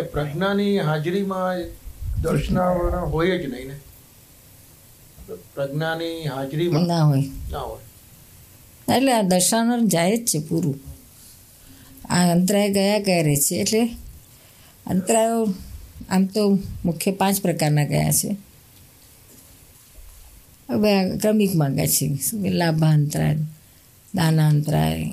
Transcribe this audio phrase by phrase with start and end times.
[0.00, 1.56] એટલે પ્રજ્ઞાની હાજરીમાં
[2.22, 3.74] દર્શનાવરણ હોય જ નહીં ને?
[5.54, 7.24] પ્રજ્ઞાની હાજરીમાં ના હોય.
[7.52, 7.80] ના હોય.
[8.96, 10.80] એટલે આ દર્શાવનાર જાય જ છે પૂરું.
[12.08, 13.54] આ અંતરાય ગયા કરે છે.
[13.54, 13.84] એટલે
[14.86, 15.54] અંતરાયો
[16.10, 18.36] આમ તો મુખ્ય પાંચ પ્રકારના ગયા છે.
[20.70, 22.20] હવે ક્રમિકમાં ગયા છે.
[22.34, 23.36] લાભાંતરાય
[24.14, 25.12] દાનાંતરાય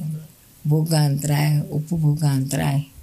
[0.66, 2.97] ભોગાંતરાય ઉપભોગાંતરાય.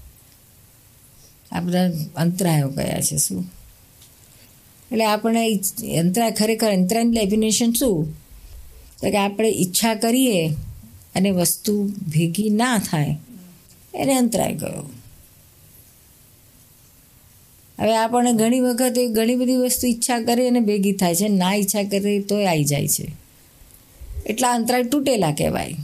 [1.54, 3.44] આ બધા અંતરાયો કયા છે, શું?
[4.92, 5.60] એટલે આપણે
[5.98, 8.12] અંતરાય ખરેખર અંતરાય ડેફિનેશન શું?
[9.00, 10.48] તો કે આપણે ઈચ્છા કરીએ
[11.14, 13.16] અને વસ્તુ ભેગી ના થાય,
[13.94, 14.90] એને અંતરાય ગયો
[17.78, 21.82] હવે આપણને ઘણી વખત ઘણી બધી વસ્તુ ઈચ્છા કરી અને ભેગી થાય છે, ના ઈચ્છા
[21.82, 23.06] કરી તોય આવી જાય છે.
[24.27, 25.74] એટલા અંતરાય તૂટેલા કહેવાય.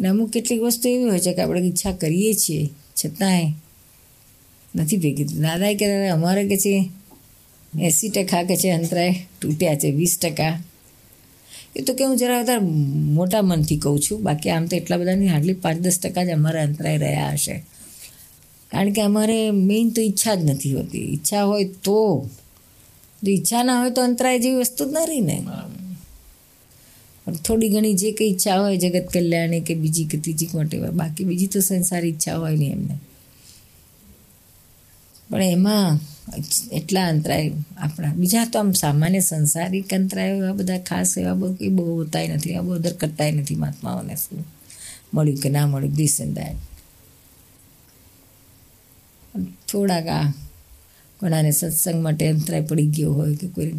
[0.00, 3.52] ને અમુક કેટલીક વસ્તુ એવી હોય છે કે આપણે ઈચ્છા કરીએ છીએ, છતાંય
[4.74, 5.24] નથી ભેગી.
[5.24, 6.90] દાદાએ કે અમારે કે છે,
[7.80, 10.62] એંસી ટકા કે છે અંતરાય, તૂટ્યા છે, વીસ ટકા.
[11.76, 12.60] એ તો કે હું જરા વધારે
[13.14, 16.62] મોટા મનથી કહું છું, બાકી આમ તો એટલા બધાની હાર્ડલી પાંચ દસ ટકા જ અમારા
[16.62, 17.64] અંતરાય રહ્યા હશે.
[18.70, 20.98] કારણ કે અમારે મેઇન તો ઈચ્છા જ નથી હોતી.
[20.98, 22.30] ઈચ્છા હોય તો.
[23.22, 25.42] જો ઈચ્છા ના હોય તો અંતરાય જેવી વસ્તુ જ ના રહી ને.
[27.44, 31.46] થોડી ઘણી જે કંઈ ઈચ્છા હોય, જગત કલ્યાણની કે બીજી કે ત્રીજી વોટેવર બાકી બીજી
[31.46, 32.98] તો સંસારી ઈચ્છા હોય નહીં એમને.
[35.30, 35.90] પણ એમાં
[36.78, 37.48] એટલા અંતરાય
[37.84, 42.28] આપણા, બીજા તો આમ સામાન્ય સંસારિક અંતરાયો એવા બધા ખાસ એવા બહુ કંઈ બહુ હોતાય
[42.36, 44.44] નથી, આ બહુ અદર કરતાય નથી મહાત્માઓને શું
[45.14, 46.38] મળ્યું કે ના મળ્યું ધીસ એન્ડ
[49.68, 50.26] થોડાક આ
[51.20, 53.72] ઘણાને સત્સંગ માટે અંતરાય પડી ગયો હોય કે કોઈ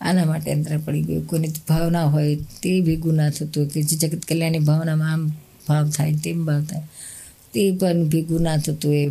[0.00, 2.32] આના માટે અંતરાય પડી ગયો, કોઈની ભાવના હોય
[2.62, 5.22] તે ભેગું ના થતું કે જે જગત કલ્યાણની ભાવનામાં આમ
[5.68, 6.86] ભાવ થાય તેમ ભાવ થાય,
[7.52, 9.10] તે પણ ભેગું ના થતું હોય.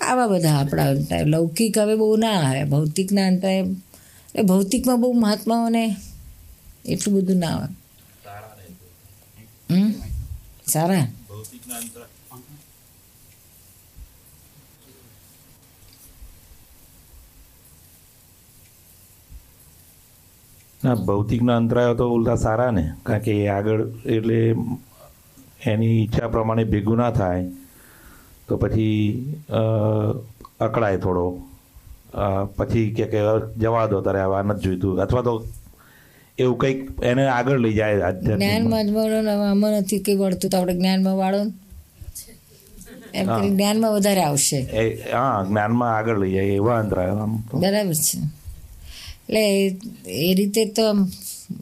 [0.00, 2.64] આવા બધા આપણા અંતરાય લૌકિક હવે બહુ ના આવે.
[2.64, 3.64] ભૌતિકના અંતરાય
[4.34, 5.96] એ ભૌતિકમાં બહુ મહાત્માઓને
[6.84, 7.68] એટલું બધું ના આવે.
[10.66, 11.06] સારા?
[21.06, 22.92] ભૌતિકના અંતરાયો તો ઉલટા સારા ને.
[23.02, 24.54] કારણ કે એ આગળ એટલે
[25.66, 27.44] એની ઈચ્છા પ્રમાણે ભેગું ના થાય.
[28.48, 28.88] તો પછી
[30.60, 31.26] અકળાય થોડો.
[32.56, 33.20] પછી કે કે
[33.60, 35.00] જવા દો તારે આવા નથી જોઈતું.
[35.00, 35.34] અથવા તો
[36.38, 38.12] એવું કંઈક એને આગળ લઈ જાય.
[38.12, 40.50] જ્ઞાનમાં જ વળો આમાં નથી કંઈ વળતું.
[40.50, 41.40] તો આપણે જ્ઞાનમાં વાળો.
[43.14, 44.58] એમ કરી જ્ઞાનમાં વધારે આવશે.
[45.12, 48.18] હા જ્ઞાનમાં આગળ લઈ જાય એવા અંતરાય આમ બરાબર છે.
[48.18, 49.42] એટલે
[50.06, 50.92] એ રીતે તો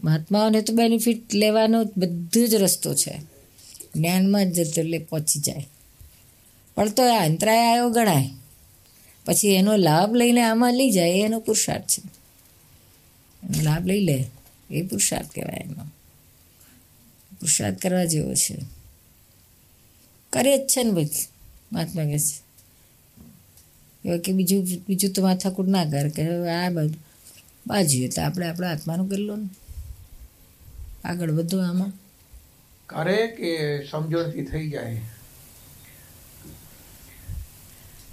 [0.05, 3.15] મહાત્માઓને તો બેનિફિટ લેવાનો બધો જ રસ્તો છે.
[3.97, 5.67] જ્ઞાનમાં જ જતો એટલે પહોંચી જાય.
[6.77, 8.31] પણ તો આ અંતરાય આવ્યો ગણાય.
[9.25, 12.03] પછી એનો લાભ લઈને આમાં લઈ જાય, એનો પુરુષાર્થ છે.
[13.63, 14.25] લાભ લઈ લે,
[14.71, 15.75] એ પુરુષાર્થ કહેવાય એનો
[17.31, 18.57] પુરુષાર્થ કરવા જેવો છે.
[20.31, 21.27] કરે જ છે ને બધું,
[21.73, 22.47] મહાત્મા કહે છે.
[24.09, 26.97] એવા કે બીજું બીજું તો માથાકૂટ ના કર, કે આ બધું
[27.67, 29.49] બાજુએ તો આપણે આપણા આત્માનું કરી લો ને.
[31.05, 31.93] આગળ વધો આમાં.
[32.87, 35.03] કરે કે સમજણથી થઈ જાય?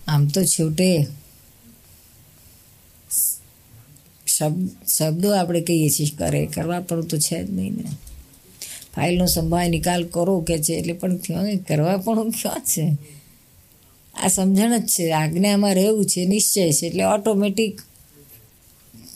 [0.08, 1.08] આમ તો છેવટે
[4.88, 7.84] શબ્દ આપણે કહીએ છીએ કરે કરવા પણ તો છે જ નહીં ને.
[8.96, 12.98] ફાઇલનો સંભાળ નિકાલ કરો કે છે એટલે પણ ક્યાં કરવા પણ ક્યાં છે?
[14.14, 15.12] આ સમજણ જ છે.
[15.12, 17.82] આજ્ઞામાં રહેવું છે, નિશ્ચય છે, એટલે ઓટોમેટિક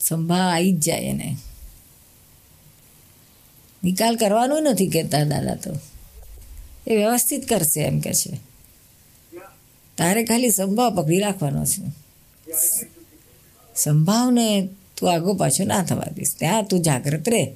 [0.01, 1.35] સંભાળ આવી જ જાય એને.
[3.83, 5.71] નિકાલ કરવાનું નથી કહેતા દાદા તો.
[6.87, 8.46] એ વ્યવસ્થિત કરશે એમ કે છે.
[9.97, 11.81] તારે ખાલી સંભાવ પકડી રાખવાનો છે.
[13.75, 16.35] સંભાવને તું આગો પાછો ના થવા દઈશ.
[16.39, 17.53] ત્યાં તું જાગ્રત રહે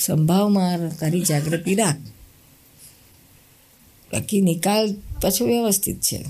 [0.00, 1.96] સંભાવમાં તારી જાગૃતિ રાખ.
[4.12, 6.24] બાકી નિકાલ પાછો વ્યવસ્થિત છે.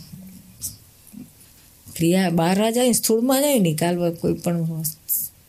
[1.96, 4.82] ક્રિયા બહાર જાય સ્થૂળમાં જાય નિકાલ કોઈ પણ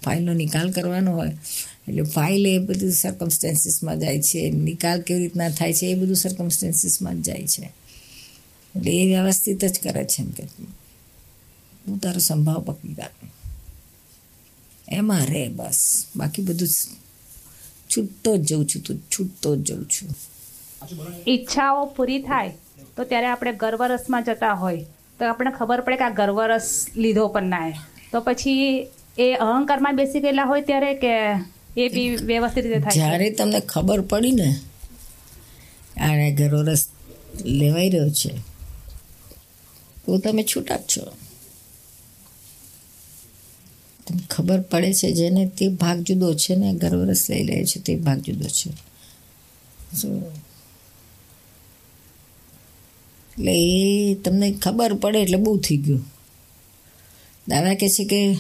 [0.04, 1.32] ફાઇલનો નિકાલ કરવાનો હોય.
[1.88, 4.50] એટલે ફાઇલ એ બધું સર્કમસ્ટેન્સીસમાં જાય છે.
[4.50, 7.87] નિકાલ કેવી રીતના થાય છે એ બધું સર્કમસ્ટેન્સીસમાં જ જાય છે.
[8.76, 10.44] એટલે એ વ્યવસ્થિત જ કરે છે એમ કે.
[11.88, 13.20] હું તારો સંભાવ પકડી રાખ.
[14.90, 16.06] એમાં રે બસ.
[16.16, 16.70] બાકી બધું
[17.90, 20.10] છૂટતો જ જઉં છું તું છૂટતો જ જઉં છું.
[21.28, 22.54] ઈચ્છાઓ પૂરી થાય
[22.96, 24.86] તો ત્યારે આપણે ગર્વરસમાં જતા હોય.
[25.20, 27.72] તો આપણે ખબર પડે કે આ ગર્વરસ લીધો પણ ના
[28.12, 28.88] તો પછી
[29.20, 31.14] એ અહંકારમાં બેસી ગયેલા હોય ત્યારે કે
[31.78, 34.50] એ બી વ્યવસ્થિત રીતે થાય જ્યારે તમને ખબર પડી ને
[36.00, 36.88] આને ગર્વરસ રસ
[37.46, 38.57] લેવાઈ રહ્યો છે
[40.08, 41.06] તો તમે છૂટા જ છો.
[44.08, 47.96] તમને ખબર પડે છે જેને તે ભાગ જુદો છે ને ગર્વરસ લઈ લે છે, તે
[47.96, 48.70] ભાગ જુદો છે.
[53.32, 56.06] એટલે એ તમને ખબર પડે એટલે બહુ થઈ ગયું.
[57.48, 58.38] દાદા કહે છે કે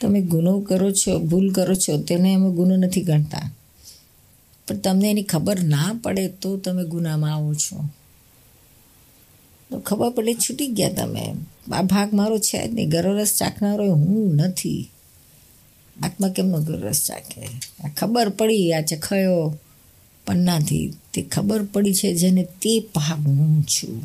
[0.00, 3.50] તમે ગુનો કરો છો, ભૂલ કરો છો, તેને અમે ગુનો નથી ગણતા.
[4.68, 7.88] પણ તમને એની ખબર ના પડે તો તમે ગુનામાં આવો છો.
[9.70, 11.34] તો ખબર પડે છૂટી ગયા તમે.
[11.72, 12.88] આ ભાગ મારો છે જ નહીં.
[12.88, 14.90] ગરોરસ ચાખનારો હું નથી.
[16.02, 17.46] આત્મા કેમનો ગરોરસ ચાખે?
[17.84, 19.58] આ ખબર પડી આ ચખાયો
[20.26, 20.94] પન્નાથી.
[21.14, 24.04] તે ખબર પડી છે જેને તે ભાગ હું છું.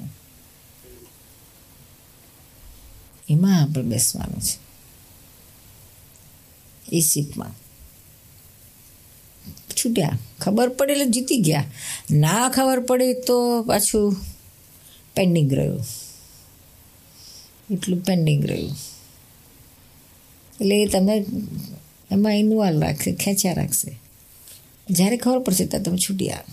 [3.29, 4.71] એમાં આપણે બેસવાનું છે.
[6.91, 7.51] એ સીટમાં
[9.75, 10.17] છૂટ્યા.
[10.39, 11.63] ખબર પડે એટલે જીતી ગયા.
[12.11, 14.15] ના ખબર પડે તો પાછું
[15.15, 15.85] પેન્ડિંગ રહ્યું.
[17.71, 18.71] એટલું પેન્ડિંગ રહ્યું.
[20.61, 21.25] એટલે એ તમે
[22.11, 23.99] એમાં ઇન્વોલ્વ રાખશે, ખેંચ્યા રાખશે.
[24.89, 26.43] જ્યારે ખબર પડશે ત્યારે તમે છૂટી આવ.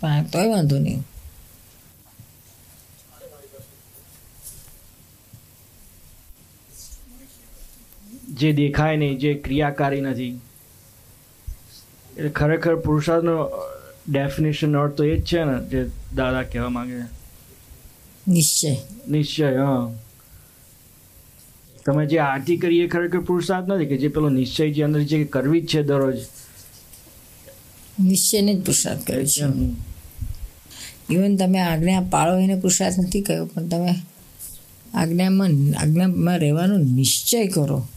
[0.00, 1.04] પણ તોય વાંધો નહીં.
[8.38, 10.40] જે દેખાય નહીં જે ક્રિયાકારી નથી.
[12.16, 13.48] એટલે ખરેખર પુરુષાર્થનો
[14.08, 17.18] ડેફિનેશન અર્થ તો એ જ છે ને જે દાદા કહેવા માંગે છે.
[18.28, 18.76] નિશ્ચય.
[19.08, 19.94] નિશ્ચય હા.
[21.86, 25.24] તમે જે આરતી કરી એ ખરેખર પુરુષાર્થ નથી કે જે પેલો નિશ્ચય જે અંદર જે
[25.24, 26.16] કરવી જ છે દરરોજ?
[28.00, 29.44] નિશ્ચયને જ પુરુષાર્થ કરે છે.
[31.10, 33.94] ઇવન તમે આજ્ઞા પાળો એને પુરુષાર્થ નથી કહ્યો પણ તમે
[34.94, 37.88] આજ્ઞામાં આજ્ઞામાં રહેવાનો નિશ્ચય કરો.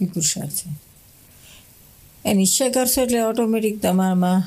[0.00, 0.70] એ પુરુષાર્થ છે.
[2.30, 4.42] એ નિશ્ચય કરશો એટલે ઓટોમેટિક તમારામાં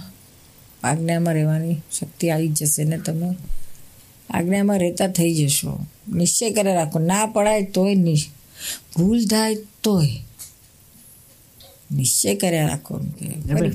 [0.83, 3.35] આજ્ઞામાં રહેવાની શક્તિ આવી જશે ને તમે
[4.29, 5.85] આજ્ઞામાં રહેતા થઈ જશો.
[6.13, 6.99] નિશ્ચય કરે રાખો.
[6.99, 8.15] ના પડાય તોય નિ
[8.97, 10.09] ભૂલ થાય તોય
[11.91, 13.01] નિશ્ચય કર્યા રાખો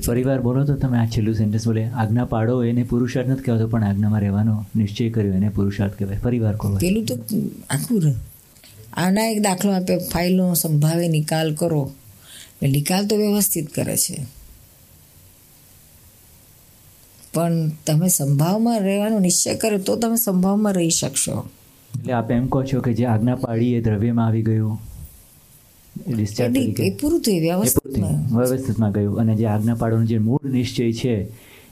[0.06, 3.84] પરિવાર બોલો તો તમે આ છેલ્લું સેન્ટેન્સ બોલે આજ્ઞા પાડો એને પુરુષાર્થ નથી કહેવાતો પણ
[3.84, 6.18] આજ્ઞામાં રહેવાનો નિશ્ચય કર્યો એને પુરુષાર્થ કહેવાય.
[6.18, 7.14] ફરીવાર કહો પેલું તો
[7.70, 8.02] આખું
[8.96, 11.92] આના એક દાખલો આપ્યો ફાઇલનો સંભાવે નિકાલ કરો.
[12.52, 14.26] એટલે નિકાલ તો વ્યવસ્થિત કરે છે.
[17.34, 21.48] પણ તમે સંભાવમાં રહેવાનો નિશ્ચય કરો તો તમે સંભાવમાં રહી શકશો.
[21.94, 24.80] એટલે આપ એમ કહો છો કે જે આજ્ઞા પાડી એ દ્રવ્યમાં આવી ગયું?
[26.10, 27.98] એ પૂરું થયું એ વ્યવસ્થિત
[28.32, 29.18] વ્યવસ્થિતમાં ગયું.
[29.18, 31.28] અને જે આજ્ઞા પાડવાનો જે મૂળ નિશ્ચય છે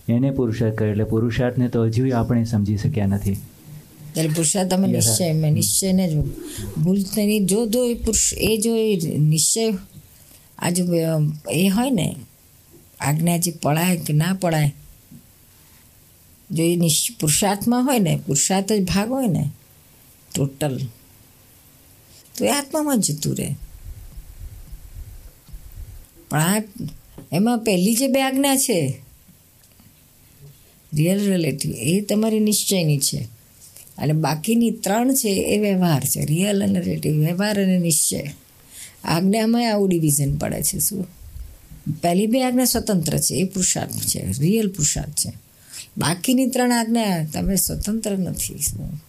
[0.09, 3.37] એને પુરુષાર્થ કરે એટલે પુરુષાર્થને તો હજુ આપણે સમજી શક્યા નથી.
[4.15, 6.23] એટલે પુરુષાર્થમાં તમે નિશ્ચય મેં નિશ્ચયને જો
[6.83, 9.65] ભૂલ તેની જો જો એ પુરુષ એ જો એ નિશ્ચય
[10.59, 10.83] આજુ
[11.53, 12.07] એ હોય ને
[13.01, 14.71] આજ્ઞા જે પડાય કે ના પડાય
[16.51, 19.45] જો એ નિશ પુરુષાર્થમાં હોય ને પુરુષાર્થ જ ભાગ હોય ને
[20.31, 20.77] ટોટલ
[22.35, 23.49] તો એ આત્મામાં જતું રહે
[26.29, 26.61] પણ આ
[27.33, 28.79] એમાં પહેલી જે બે આજ્ઞા છે
[30.93, 33.34] રિયલ રિલેટિવ એ તમારી નિશ્ચયની છે
[33.99, 36.25] અને બાકીની ત્રણ છે એ વ્યવહાર છે.
[36.25, 38.23] રિયલ અને રિલેટિવ વ્યવહાર અને નિશ્ચય.
[39.05, 41.07] આજ્ઞામાં આવું ડિવિઝન પડે છે શું?
[42.03, 45.33] પહેલી બે આજ્ઞા સ્વતંત્ર છે, એ પુરુષાર્થ છે રિયલ પુરુષાર્થ છે.
[45.99, 49.05] બાકીની ત્રણ આજ્ઞા તમે સ્વતંત્ર નથી શું?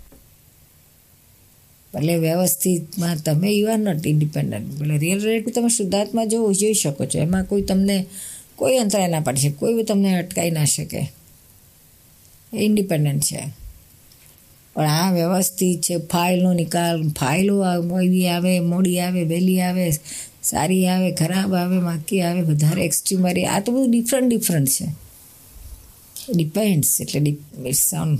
[1.97, 7.05] એટલે વ્યવસ્થિતમાં તમે યુ આર નોટ ઇન્ડિપેન્ડન્ટ એટલે રિયલ રિલેટિવ તમે શુદ્ધાત્મા જો જોઈ શકો
[7.05, 8.05] છો, એમાં કોઈ તમને
[8.55, 11.11] કોઈ અંતરાય ના પાડશે કોઈ તમને અટકાઈ ના શકે.
[12.53, 13.64] એ ઇન્ડિપેન્ડન્ટ છે.
[14.75, 17.63] પણ આ વ્યવસ્થિત છે, ફાઇલનો નિકાલ, ફાઇલો
[18.01, 19.91] એવી આવે, મોડી આવે, વહેલી આવે,
[20.43, 24.87] સારી આવે, ખરાબ આવે માકી આવે, વધારે એક્સ્ટ્રીમરી આ તો બધું ડિફરન્ટ ડિફરન્ટ છે.
[26.33, 27.19] ડિપેન્ડ્સ એટલે
[27.65, 28.17] ઇટ્સ ઓન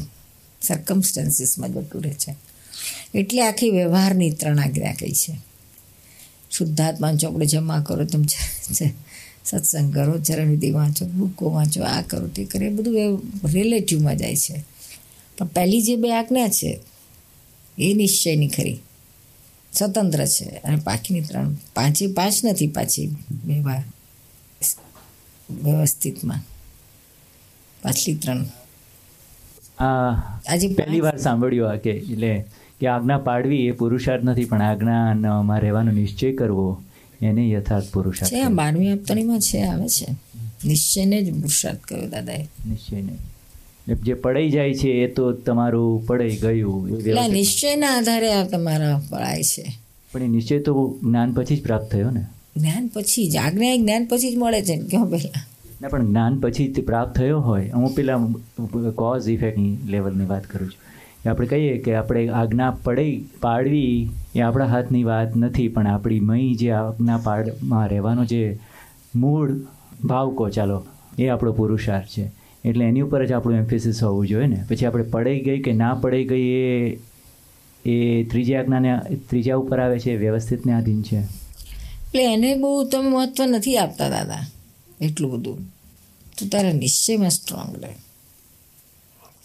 [0.61, 2.35] સર્કમસ્ટન્સીસમાં જતું રહે છે.
[3.13, 5.33] એટલે આખી વ્યવહારની ત્રણ આજ્ઞા કહી છે
[6.51, 8.25] શુદ્ધાત્મા ચોપડે જમા કરો, તમે
[9.45, 13.21] સત્સંગ કરો ચરણવિધિ વાંચો બુકો વાંચો, આ કરો, તે કરે બધું
[13.53, 14.74] રિલેટિવમાં જાય છે.
[15.37, 16.79] પણ પહેલી જે બે આજ્ઞા છે
[17.79, 18.79] એ નિશ્ચયની ખરી.
[19.73, 20.45] સ્વતંત્ર છે.
[20.45, 23.15] અને બાકીની ત્રણ પાંચે પાંચ નથી પાછી
[23.45, 23.83] વ્યવહાર
[25.63, 26.39] વ્યવસ્થિતમાં.
[27.81, 28.45] પાછલી ત્રણ.
[29.79, 30.11] આ
[30.47, 32.45] આજે પહેલી વાર સાંભળ્યું આ કે એટલે
[32.79, 36.81] કે આજ્ઞા પાડવી એ પુરુષાર્થ નથી પણ આજ્ઞામાં રહેવાનો નિશ્ચય કરવો
[37.21, 40.07] એને યથાર્થ પુરુષાર્થ છે બારમી હપ્તાનીમાં છે આવે છે.
[40.65, 42.43] નિશ્ચયને જ પુરુષાર્થ કર્યો દાદાએ.
[42.43, 43.13] નિશ્ચયને
[43.93, 46.89] જે પડાઈ જાય છે એ તો તમારું પડાઈ ગયું.
[46.89, 49.65] એટલે નિશ્ચયના આધારે આ તમારા પડાય છે.
[50.13, 52.25] પણ એ નિશ્ચય તો જ્ઞાન પછી જ પ્રાપ્ત થયો ને?
[52.57, 55.43] જ્ઞાન પછી જ આજ્ઞા જ્ઞાન પછી જ મળે છે ક્યાં પહેલાં?
[55.81, 57.69] ના પણ જ્ઞાન પછી પ્રાપ્ત થયો હોય.
[57.69, 58.17] હું પેલા
[58.95, 60.85] કોઝ ઇફેક્ટની લેવલની વાત કરું છું.
[61.23, 66.19] કે આપણે કહીએ કે આપણે આજ્ઞા પડી પાડવી એ આપણા હાથની વાત નથી પણ આપણી
[66.19, 68.59] મય જે આજ્ઞા પાડમાં રહેવાનો જે
[69.15, 69.51] મૂળ
[70.03, 70.85] ભાવ કહો ચાલો
[71.19, 72.44] એ આપણો પુરુષાર્થ છે.
[72.65, 74.63] એટલે એની ઉપર જ આપણું એમ્ફેસિસ હોવું જોઈએ ને.
[74.69, 76.99] પછી આપણે પડાઈ ગઈ કે ના પડાઈ ગઈ એ
[77.85, 81.17] એ ત્રીજી આજ્ઞાને, ત્રીજા ઉપર આવે છે વ્યવસ્થિતને આધીન છે.
[81.17, 84.47] એટલે એને બહુ તમે મહત્વ નથી આપતા દાદા,
[85.01, 85.59] એટલું બધું.
[86.37, 87.93] તું તારા નિશ્ચયમાં સ્ટ્રોંગ રહે.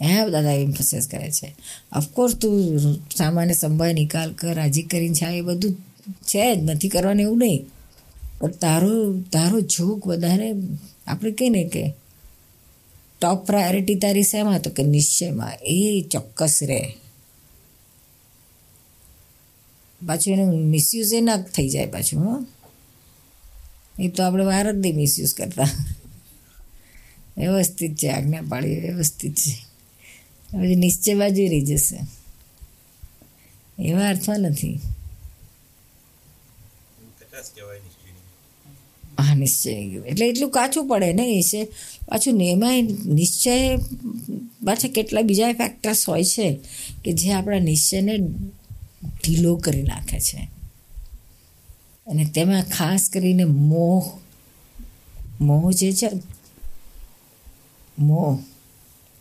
[0.00, 1.54] એમ દાદા એમ્ફોસિસ કરે છે.
[1.96, 2.80] ઓફકોર્સ તું
[3.16, 5.72] સામાન્ય સંભાળ, નિકાલ કર, રાજી કરીને છે એ બધું
[6.24, 7.66] છે જ, નથી કરવાનું એવું નહીં.
[8.40, 10.52] પણ તારો તારો જોગ વધારે,
[11.06, 11.94] આપણે કહીએ કે
[13.20, 15.52] ટોપ પ્રાયોરિટી તારી શેમાં તો કે નિશ્ચયમાં?
[15.62, 16.96] એ ચોક્કસ રહે
[20.06, 22.46] પાછું એનું મિસયુઝ એ ના થઈ જાય પાછું હં.
[23.98, 25.68] એ તો આપણે વાર જ નહીં મિસયુઝ કરતા.
[27.36, 29.52] વ્યવસ્થિત છે આજ્ઞા પાડી વ્યવસ્થિત છે.
[30.52, 31.98] પછી નિશ્ચય બાજુ રહી જશે.
[33.82, 34.80] એવા અર્થમાં નથી.
[39.18, 39.70] હા નિશ્ચય.
[40.06, 41.68] એટલે એટલું કાચું પડે ને એ છે.
[42.10, 42.82] પાછું ને એમાં
[43.14, 43.76] નિશ્ચય,
[44.64, 46.58] પાછા કેટલા બીજા ફેક્ટર્સ હોય છે
[47.04, 48.18] કે જે આપણા નિશ્ચયને
[49.04, 50.48] ઢીલો કરી નાખે છે.
[52.06, 54.04] અને તેમાં ખાસ કરીને મોહ
[55.40, 56.10] મોહ જે છે,
[57.98, 58.38] મોહ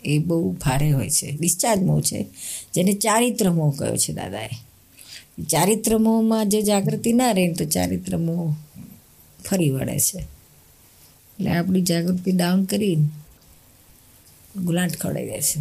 [0.06, 1.32] એ બહુ ભારે હોય છે.
[1.32, 2.26] ડિસ્ચાર્જ મોહ છે.
[2.74, 4.50] જેને ચારિત્ર મોહ કહ્યો છે દાદાએ.
[5.50, 8.54] ચારિત્ર મોહમાં જે જાગૃતિ ના રહે તો ચારિત્ર મોહ
[9.46, 10.39] ફરી વળે છે.
[11.40, 13.08] એટલે આપણી જાગૃતિ ડાઉન કરીને
[14.56, 15.60] ગુલાટ ખવડાવી દે છે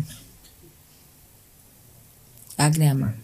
[2.59, 3.15] આજ્ઞામાં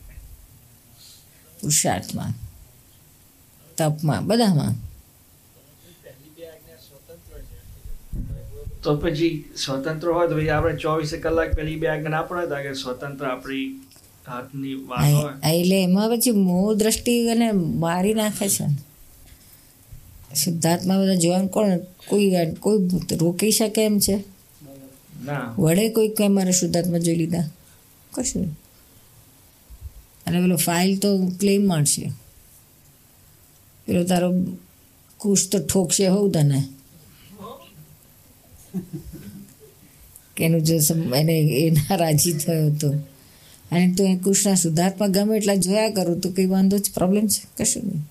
[1.60, 2.34] પુરુષાર્થમાં
[3.78, 4.74] તપમાં બધામાં.
[8.82, 12.72] તો પછી સ્વતંત્ર હોય તો પછી આપણે ચોવીસે કલાક પેલી બે આજ્ઞા ના પડે કે
[12.74, 13.66] સ્વતંત્ર આપણી
[14.28, 15.32] હાથની વાત હોય.
[15.52, 18.76] એટલે એમાં પછી મૂળ દ્રષ્ટિ અને મારી નાખે છે ને.
[20.34, 21.78] શુદ્ધાત્મા બધા જોવાનું કોણ?
[22.08, 24.16] કોઈ કોઈ રોકી શકે એમ છે?
[25.58, 27.48] વડે કોઈ કંઈ મારે શુદ્ધાત્મા જોઈ લીધા?
[28.12, 28.44] કશું
[30.26, 31.08] અને પેલો ફાઇલ તો
[31.40, 32.12] ક્લેમ મળશે
[33.86, 34.30] પેલો તારો
[35.18, 36.60] કુશ તો ઠોકશે હોઉં તને.
[40.36, 40.76] કે એનું જો
[41.16, 42.90] એને એના રાજી થયો હતો.
[43.72, 47.42] અને તું એ કૃષ્ણ સુધાર્થમાં ગમે એટલા જોયા કરું તો કંઈ વાંધો જ પ્રોબ્લેમ છે?
[47.56, 48.02] કશું નહીં.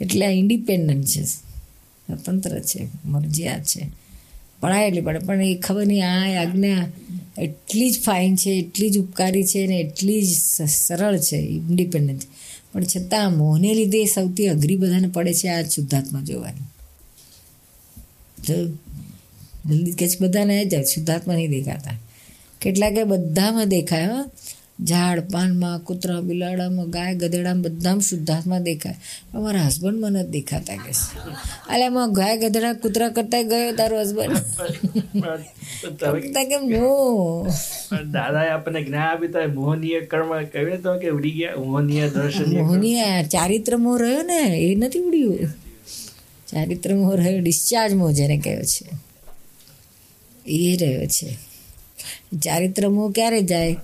[0.00, 1.49] એટલે આ ઇન્ડિપેન્ડન્ટ છે.
[2.10, 3.82] સ્વતંત્ર છે, મરજિયાત છે.
[4.86, 6.86] એટલી પડે પણ એ ખબર નહીં, આ આજ્ઞા
[7.38, 10.30] એટલી જ ફાઇન છે, એટલી જ ઉપકારી છે ને એટલી જ
[10.64, 12.22] સરળ છે ઇન્ડિપેન્ડન્ટ
[12.72, 16.66] પણ છતાં મોહને લીધે સૌથી અઘરી બધાને પડે છે આ શુદ્ધાત્મા જોવાની.
[18.46, 18.56] જો
[19.66, 21.96] જલ્દી કે બધાને જ શુદ્ધાત્મા નહીં દેખાતા.
[22.60, 24.08] કેટલાકે બધામાં દેખાય
[24.86, 28.96] ઝાડ પાનમાં કૂતરા બિલાડામાં ગાય ગધેડામાં બધામાં શુદ્ધાત્મા દેખાય.
[29.34, 31.18] મારા હસબન્ડ મને જ દેખાતા કે છે
[31.72, 34.38] અલે એમાં ગાય ગધેડા કૂતરા કરતા ગયો તારો હસબન્ડ
[36.48, 37.46] કેમ નો
[38.12, 41.56] દાદા આપણને જ્ઞાન આપી તો મોહનીય કર્મ કહ્યું તો કે ઉડી ગયા?
[41.56, 45.38] મોહનીય દર્શન મોહનીય મોહની ચારિત્ર મોહ રહ્યો ને એ નથી ઉડ્યું.
[46.48, 48.86] ચારિત્ર મોહ રહ્યો ડિસ્ચાર્જ મોહ જેને કહ્યો છે.
[50.46, 51.36] એ રહ્યો છે.
[52.38, 53.76] ચારિત્ર મોહ ક્યારે જાય?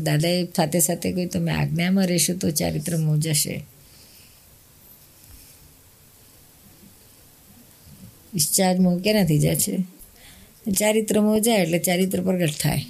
[0.00, 3.64] દાદાએ સાથે સાથે કહ્યું, તમે આજ્ઞામાં રહેશો તો ચારિત્ર મોહ જશે
[8.34, 9.84] ડિસ્ચાર્જ મોહ ક્યાંથી જાય છે?
[10.72, 12.84] ચારિત્ર મોજાય એટલે ચારિત્ર પ્રગટ થાય.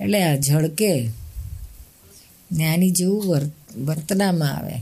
[0.00, 1.06] એટલે આ ઝળકે
[2.52, 4.72] જ્ઞાની જેવું વર્ત, વર્તનામાં આવે.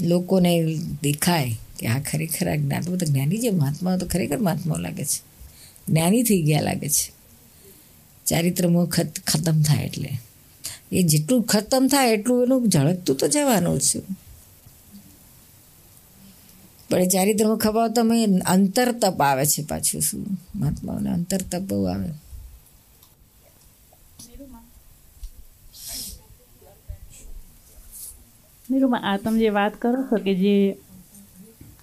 [0.00, 5.04] લોકોને દેખાય કે આ ખરેખર આ જ્ઞાન, તો જ્ઞાની જે મહાત્મા તો ખરેખર મહાત્મા લાગે
[5.04, 5.22] છે.
[5.88, 7.13] જ્ઞાની થઈ ગયા લાગે છે.
[8.26, 10.10] ચારિત્ર મુખત ખત ખતમ થાય એટલે.
[10.92, 14.00] એ જેટલું ખતમ થાય એટલું એનું ઝળકતું તો જવાનું છે.
[16.90, 18.16] પણ એ ચારિત્રમાં ખબર તમે
[18.46, 20.24] અંતર તપ આવે છે પાછું શું?
[20.54, 22.10] મહાત્માઓને અંતર તપ બહુ આવે.
[28.70, 30.78] નીરુમાં, આ તમે જે વાત કરો છો કે જે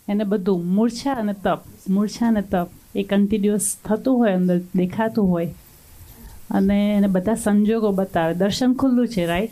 [0.08, 5.50] એને બધું મૂર્છા અને તપ, મૂર્છા અને તપ એ કન્ટિન્યુઅસ થતું હોય, અંદર દેખાતું હોય
[6.52, 8.34] અને એને બધા સંજોગો બતાવે.
[8.34, 9.52] દર્શન ખુલ્લું છે રાઈટ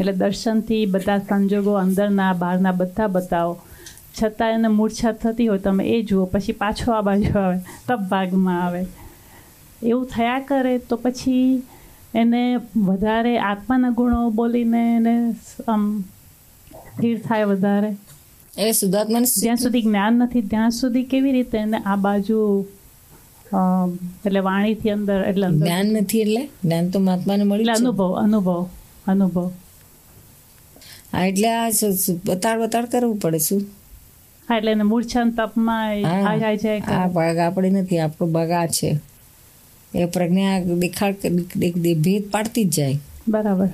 [0.00, 3.54] એટલે દર્શનથી બધા સંજોગો અંદરના બહારના બધા બતાવો.
[4.22, 8.64] છતાં એને મૂર્છા થતી હોય તમે એ જુઓ પછી પાછો આ બાજુ આવે તપ ભાગમાં
[8.66, 8.82] આવે.
[9.82, 11.62] એવું થયા કરે તો પછી
[12.14, 12.42] એને
[12.76, 15.14] વધારે આત્માના ગુણો બોલીને એને
[15.68, 15.82] આમ
[16.94, 17.90] સ્થિર થાય વધારે.
[18.58, 22.38] એ શુદ્ધાત્માને જ્યાં સુધી જ્ઞાન નથી ત્યાં સુધી કેવી રીતે એને આ બાજુ
[23.52, 26.42] એટલે વાણીથી અંદર એટલે જ્ઞાન નથી એટલે?
[26.64, 28.60] જ્ઞાન તો મહાત્માને મળ્યું અનુભવ અનુભવ
[29.12, 29.46] અનુભવ.
[31.12, 31.68] હા એટલે આ
[32.28, 33.62] બતાડ બતાડ કરવું પડે શું?
[34.48, 38.90] હા એટલે એને મૂર્છન તપમાં જાય છે આ ભાગ આપણે નથી આપણો ભાગ આ છે.
[39.92, 41.16] એ પ્રજ્ઞા દેખાડ
[42.04, 42.96] ભેદ પાડતી જ જાય.
[43.34, 43.70] બરાબર.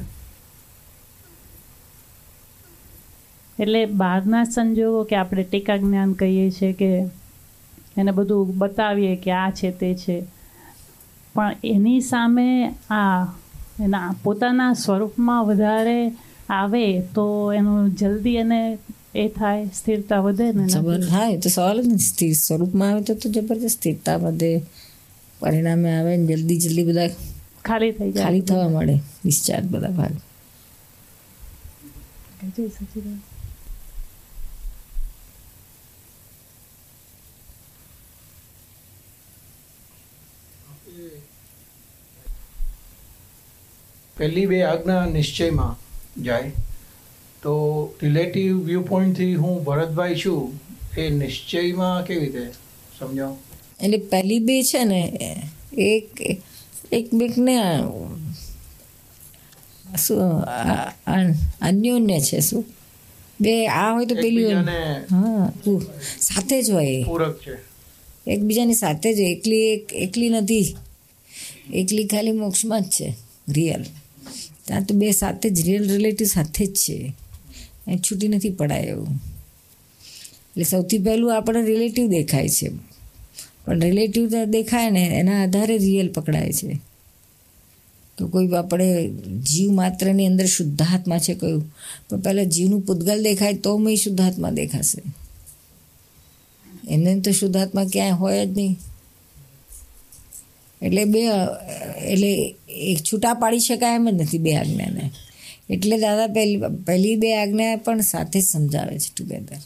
[3.58, 6.90] એટલે બહારના સંજોગો કે આપણે ટીકા જ્ઞાન કહીએ છીએ કે
[7.96, 10.16] એને બધું બતાવીએ કે આ છે તે છે
[11.34, 12.46] પણ એની સામે
[12.92, 13.20] આ
[13.80, 15.98] એના પોતાના સ્વરૂપમાં વધારે
[16.50, 16.84] આવે
[17.14, 18.60] તો એનું જલ્દી એને
[19.14, 20.64] એ થાય સ્થિરતા વધે ને.
[20.68, 24.50] જબર થાય તો સવાલ જ નથી સ્થિર સ્વરૂપમાં આવે તો તો જબરદસ્ત સ્થિરતા વધે
[25.40, 27.10] પરિણામે આવે ને જલ્દી જલ્દી બધા
[27.64, 30.14] ખાલી થઈ જાય ખાલી થવા મળે ડિસ્ચાર્જ બધા ભાગ
[32.48, 33.22] જય સચિદાનંદ.
[44.16, 45.72] પહેલી બે આજ્ઞા નિશ્ચયમાં
[46.22, 46.50] જાય.
[47.42, 47.54] તો
[48.02, 50.60] રિલેટિવ વ્યૂ પોઈન્ટથી હું ભરતભાઈ છું
[50.98, 52.44] એ નિશ્ચયમાં કેવી રીતે?
[52.98, 53.28] સમજો
[53.80, 55.00] એટલે પહેલી બે છે ને
[55.78, 56.10] એક
[56.92, 57.56] એક બેકને
[59.98, 60.22] શું
[61.68, 62.64] અન્યોન્ય છે શું?
[63.40, 64.52] બે આ હોય તો પેલી
[65.10, 65.52] હા
[66.20, 67.02] સાથે જ હોય.
[67.04, 67.54] પૂરક છે.
[68.26, 70.76] એકબીજાની સાથે જ એકલી એક એકલી નથી.
[71.74, 73.08] એકલી ખાલી મોક્ષમાં જ છે
[73.48, 73.84] રિયલ
[74.66, 77.12] ત્યાં તો બે સાથે જ રિયલ રિલેટિવ સાથે જ છે.
[77.88, 79.08] એ છૂટી નથી પડાય એવું.
[80.50, 82.68] એટલે સૌથી પહેલું આપણે રિલેટિવ દેખાય છે.
[83.64, 86.80] પણ રિલેટિવ દેખાય ને એના આધારે રિયલ પકડાય છે.
[88.18, 89.10] તો કોઈ આપણે
[89.50, 91.74] જીવ માત્રની અંદર શુદ્ધાત્મા છે કયું
[92.10, 95.02] પણ પહેલાં જીવનું પૂતગલ દેખાય તો મેં શુદ્ધાત્મા દેખાશે.
[96.88, 98.78] એમને તો શુદ્ધાત્મા ક્યાંય હોય જ નહીં.
[100.82, 101.22] એટલે બે,
[102.04, 105.10] એટલે એક છૂટા પાડી શકાય એમ જ નથી બે આજ્ઞાને.
[105.70, 109.60] એટલે દાદા પહેલી પહેલી બે આજ્ઞા પણ સાથે જ સમજાવે છે ટુગેધર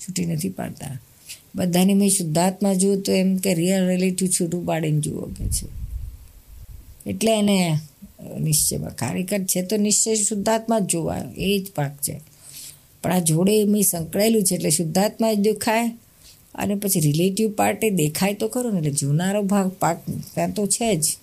[0.00, 0.98] છૂટી નથી પાડતા.
[1.54, 5.66] બધાને મેં શુદ્ધાત્મા જુઓ તો એમ કે રિયલ રિલેટિવ છૂટું પાડીને જુઓ કે છે.
[7.06, 7.78] એટલે એને
[8.40, 12.20] નિશ્ચયમાં કાર્યકર છે તો નિશ્ચય શુદ્ધાત્મા જ જોવા, એ જ પાક છે.
[13.02, 15.92] પણ આ જોડે મેં સંકળાયેલું છે એટલે શુદ્ધાત્મા જ દેખાય
[16.54, 19.98] અને પછી રિલેટિવ પાર્ટે દેખાય તો ખરો ને, એટલે જોનારો ભાગ પાક,
[20.34, 21.16] ત્યાં તો છે જ.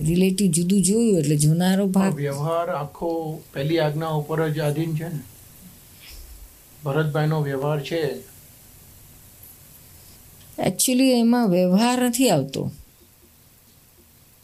[0.00, 2.14] રિલેટિવ જુદું જોયું એટલે જોનારો ભાગ.
[2.14, 5.20] વ્યવહાર આખો પહેલી આજ્ઞા ઉપર જ આધીન છે ને?
[6.84, 8.16] ભરતભાઈનો વ્યવહાર છે.
[10.58, 12.72] એકચ્યુઅલી એમાં વ્યવહાર નથી આવતો.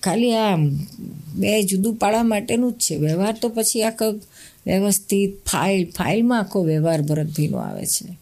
[0.02, 0.56] ખાલી આ
[1.34, 2.96] બે જુદું પાડવા માટેનું જ છે.
[2.96, 4.10] વ્યવહાર તો પછી આખો
[4.66, 8.18] વ્યવસ્થિત ફાઇલ ફાઇલમાં આખો વ્યવહાર ભરતભાઈનો આવે છે.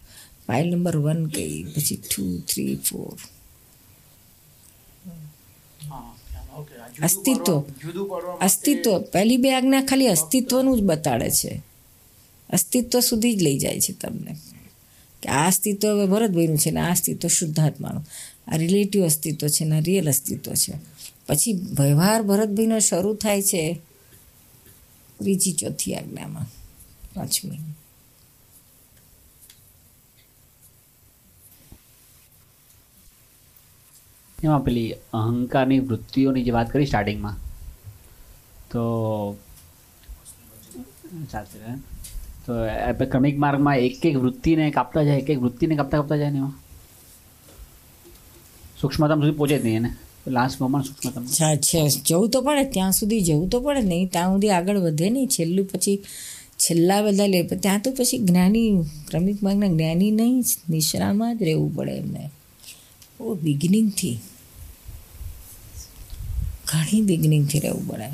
[0.47, 3.17] ફાઇલ નંબર વન કઈ પછી ટુ થ્રી ફોર
[5.89, 6.16] જુદું
[7.03, 7.59] અસ્તિત્વ.
[8.41, 8.99] અસ્તિત્વ.
[8.99, 11.61] પહેલી બે આજ્ઞા ખાલી અસ્તિત્વનું જ બતાડે છે.
[12.49, 14.35] અસ્તિત્વ સુધી જ લઈ જાય છે તમને.
[15.21, 18.05] કે આ અસ્તિત્વ હવે ભરતભાઈનું છે ને આ અસ્તિત્વ શુદ્ધાત્માનું.
[18.51, 20.73] આ રિલેટિવ અસ્તિત્વ છે ને રિયલ અસ્તિત્વ છે.
[21.27, 23.79] પછી વ્યવહાર ભરતભાઈનો શરૂ થાય છે
[25.19, 26.45] ત્રીજી ચોથી આજ્ઞામાં
[27.13, 27.57] પાંચમી.
[34.43, 37.37] એમાં પેલી અહંકારની વૃત્તિઓની જે વાત કરી સ્ટાર્ટિંગમાં
[38.71, 38.83] તો
[41.31, 41.57] ચાલશે
[42.45, 42.53] તો
[43.11, 46.55] ક્રમિક માર્ગમાં એક એક વૃત્તિને કાપતા જાય, એક એક વૃત્તિને કાપતા કાપતા જાય ને એમાં?
[48.81, 49.91] સૂક્ષ્મતમ સુધી પહોંચે જ નહીં એને.
[50.27, 51.23] લાસ્ટ પણ સૂક્ષ્મતમ.
[51.23, 55.27] અચ્છા જવું તો પડે, ત્યાં સુધી જવું તો પડે, નહીં ત્યાં સુધી આગળ વધે નહીં,
[55.27, 56.03] છેલ્લું પછી
[56.59, 58.69] છેલ્લા બધા લે, ત્યાં તો પછી જ્ઞાની,
[59.07, 62.29] ક્રમિક માર્ગના જ્ઞાની નહીં નિશ્રામાં જ રહેવું પડે એમને.
[63.19, 64.19] બહુ બિગિનિંગથી
[66.67, 68.09] ઘણી બિગિનિંગથી રહેવું પડે.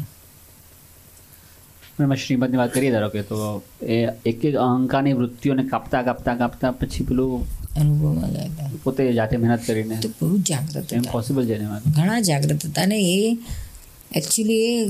[2.00, 6.72] એમાં શ્રીમદની વાત કરીએ ધારો કે તો એ એક એક અહંકારની વૃત્તિઓને કાપતા કાપતા કાપતા
[6.72, 11.60] પછી પેલું અનુભવમાં ગયા પોતે જાતે મહેનત કરીને તો બહુ જાગૃત એમ પોસિબલ છે
[11.96, 13.38] ઘણા જાગૃત હતા અને એ
[14.16, 14.90] એકચ્યુઅલી એ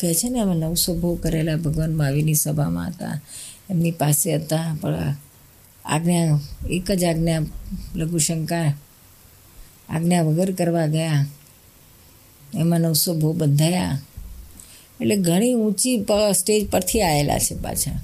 [0.00, 3.20] કહે છે ને અમે નવસો ભોગ કરેલા ભગવાન મહાવીરની સભામાં હતા.
[3.70, 5.16] એમની પાસે હતા પણ
[5.88, 7.38] આજ્ઞા, એક જ આજ્ઞા,
[7.96, 8.74] લઘુશંકા,
[9.88, 11.26] આજ્ઞા વગર કરવા ગયા.
[12.54, 14.00] એમાં નવસો ભો બંધાયા.
[15.00, 16.04] એટલે ઘણી ઊંચી
[16.36, 18.02] સ્ટેજ પરથી આવેલા છે પાછા.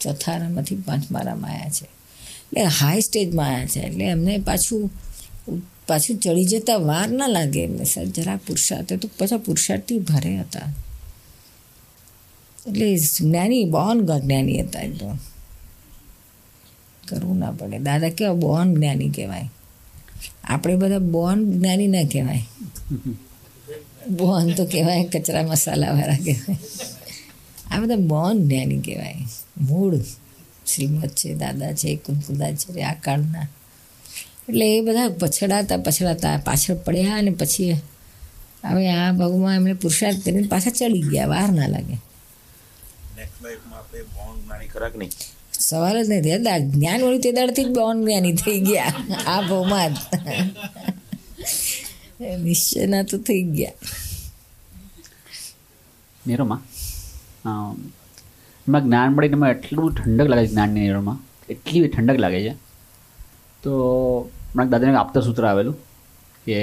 [0.00, 1.84] ચોથારામાંથી પાંચમારામાં આવ્યા છે.
[1.84, 3.80] એટલે હાઈ સ્ટેજમાં આવ્યા છે.
[3.80, 4.90] એટલે એમને પાછું
[5.86, 7.84] પાછું ચડી જતા વાર ના લાગે એમને.
[7.84, 10.60] સર, જરા પુરુષાર્થ તો પાછા પુરુષાર્થથી ભારે હતા.
[12.66, 15.18] એટલે જ્ઞાની બોન જ્ઞાની હતા એ તો.
[17.08, 17.78] કરવું ના પડે.
[17.78, 19.50] દાદા કેવા બોન જ્ઞાની કહેવાય.
[20.44, 22.42] આપણે બધા બોન જ્ઞાની ના કહેવાય.
[24.10, 26.56] બોન તો કહેવાય કચરા મસાલાવાળા કહેવાય.
[27.70, 29.14] આ બધા બોન જ્ઞાની કહેવાય.
[29.60, 29.98] મૂળ
[30.66, 33.48] શ્રીમદ છે, દાદા છે કુંકુદા છે આ કાળના
[34.48, 37.72] એટલે એ બધા પછડાતા પછડાતા પાછળ પડ્યા અને પછી
[38.64, 41.26] હવે આ ભાગમાં એમણે પુરુષાર્થ કરીને પાછા ચડી ગયા.
[41.26, 41.94] વાર ના લાગે.
[43.14, 45.10] નેક્સ્ટ લાઈફમાં આપણે બોન જ્ઞાની ખરાક નહીં?
[45.68, 46.30] સવાલ જ નથી.
[46.30, 48.90] દાદા જ્ઞાન વળી તે દાડથી જ બોન જ્ઞાની થઈ ગયા.
[49.32, 49.96] આ ભાવમાં જ
[52.44, 53.74] નિશ્ચયના તો થઈ ગયા.
[56.26, 56.60] નીરોમાં?
[58.66, 61.18] એમાં જ્ઞાન મળીને એમાં એટલું ઠંડક લાગે છે જ્ઞાનની નીરોમાં.
[61.48, 62.54] એટલી ઠંડક લાગે છે.
[63.62, 63.72] તો
[64.20, 65.76] હમણાં દાદાને આપતા સૂત્ર આવેલું
[66.46, 66.58] કે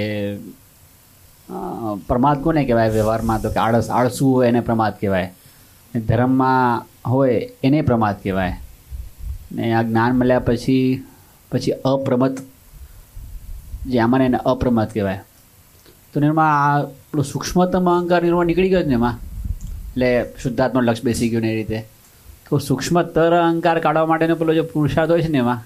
[2.08, 2.90] પ્રમાદ કોને કહેવાય?
[2.96, 5.28] વ્યવહારમાં તો કે આળસ, આળસું હોય એને પ્રમાદ કહેવાય.
[6.08, 8.54] ધર્મમાં હોય એને પ્રમાદ કહેવાય.
[9.56, 10.86] ને આ જ્ઞાન મળ્યા પછી
[11.52, 12.36] પછી અપ્રમત
[13.86, 15.22] જે આમાં એને અપ્રમત કહેવાય.
[16.12, 19.16] તો એમાં આ પેલું સૂક્ષ્મતમ અહંકાર નિર્માણ નીકળી ગયો ને એમાં?
[19.92, 20.08] એટલે
[20.42, 21.78] શુદ્ધાત્મા લક્ષ બેસી ગયું ને એ રીતે.
[22.46, 25.60] તો સૂક્ષ્મતર અહંકાર કાઢવા માટેનો પેલો જે પુરુષાર્થ હોય છે ને એમાં,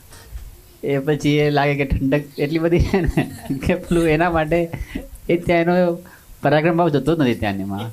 [0.83, 3.22] એ પછી એ લાગે કે ઠંડક એટલી બધી છે ને,
[3.64, 4.59] કે પેલું એના માટે
[5.29, 5.75] એ ત્યાં એનો
[6.42, 7.87] પરાક્રમ ભાવ જતો જ નથી ત્યાં એમાં.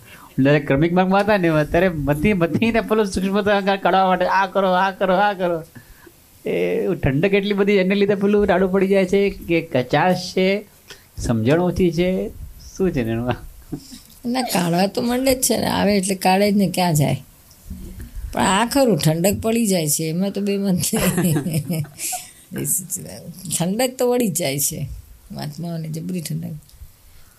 [0.43, 4.69] જ્યારે ક્રમિક ભાગમાં હતા ને ત્યારે બધી બધીને પેલું સૂક્ષ્મતર અહંકાર કાઢવા માટે આ કરો
[4.83, 5.57] આ કરો આ કરો.
[6.45, 6.53] એ
[7.03, 10.47] ઠંડક એટલી બધી એને લીધે પેલું ટાળું પડી જાય છે કે કચાશ છે
[11.17, 12.29] સમજણ ઓછી છે,
[12.75, 13.13] શું છે ને
[14.25, 17.19] ના કાઢવા તો મંડે જ છે ને, આવે એટલે કાઢે જ ને ક્યાં જાય?
[18.33, 20.77] પણ આ ખરું, ઠંડક પડી જાય છે, એમાં તો બે મત
[23.55, 24.79] ઠંડક તો વળી જ જાય છે,
[25.31, 26.55] મહાત્માઓને જબરી ઠંડક.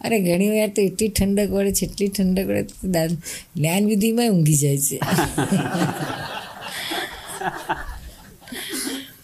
[0.05, 2.75] અરે, ઘણી વાર તો એટલી ઠંડક વળે છે, એટલી ઠંડક વળે તો
[3.57, 4.99] જ્ઞાન વિધિમાં ઊંઘી જાય છે.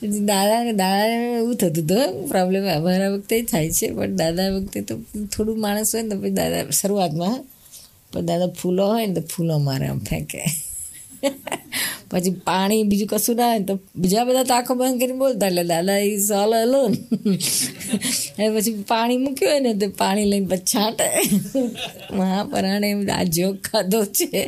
[0.01, 4.95] પછી દાદાને દાદાને એવું થતું હતું પ્રોબ્લેમ અમારા વખતે થાય છે, પણ દાદા વખતે તો
[5.33, 7.37] થોડું માણસ હોય ને તો પછી દાદા શરૂઆતમાં
[8.13, 10.41] પણ દાદા ફૂલો હોય ને તો ફૂલો મારે આમ ફેંકે.
[12.11, 15.65] પછી પાણી બીજું કશું ના હોય તો બીજા બધા તો આંખો બંધ કરીને બોલતા, એટલે
[15.73, 16.93] દાદા ઇઝ ઓલ અલોન
[18.39, 21.07] અને પછી પાણી મૂક્યું હોય ને તો પાણી લઈને પછી છાંટે.
[22.19, 24.43] મહાપરાણે એમ આ જોગ ખાધો છે.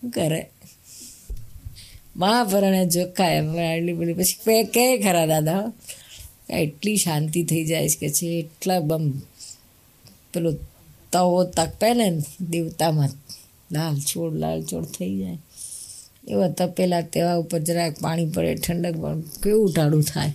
[0.00, 0.10] શું
[2.14, 5.72] કરે જોખા એમ એટલી બધી પછી કહે ખરા દાદા.
[6.50, 9.10] એટલી શાંતિ થઈ જાય છે કે છે એટલા બમ,
[10.32, 10.50] પેલો
[11.12, 12.06] તવો તપે ને
[12.50, 13.12] દેવતામાં
[13.72, 15.38] લાલ છોડ લાલ છોડ થઈ જાય
[16.28, 20.32] એવા તપેલા તેવા ઉપર જરાક પાણી પડે, ઠંડક પણ કેવું ટાળું થાય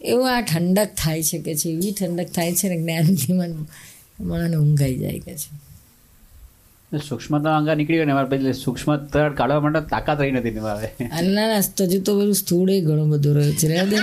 [0.00, 4.98] એવું આ ઠંડક થાય છે કે છે એવી ઠંડક થાય છે ને જ્ઞાનથી મને ઊંઘાઈ
[4.98, 5.67] જાય કે છે
[7.74, 10.60] નીકળી ગયો ને પછી સૂક્ષ્મતર કાઢવા માટે તાકાત રહી નથી ને
[11.30, 13.68] ના ના હજુ તો બધું સ્થૂળે ઘણું બધું રહ્યું છે.
[13.68, 13.96] રહેવા દે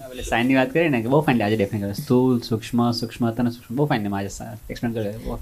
[0.00, 4.14] એટલે સાઇનની વાત કરી ને કે બહુ ફાઇન આજે સ્થૂળ સૂક્ષ્મ સૂક્ષ્મતા સૂક્ષ્મ બહુ ફાઇન
[4.14, 4.28] આજે
[4.70, 4.92] એક્સપ્લેન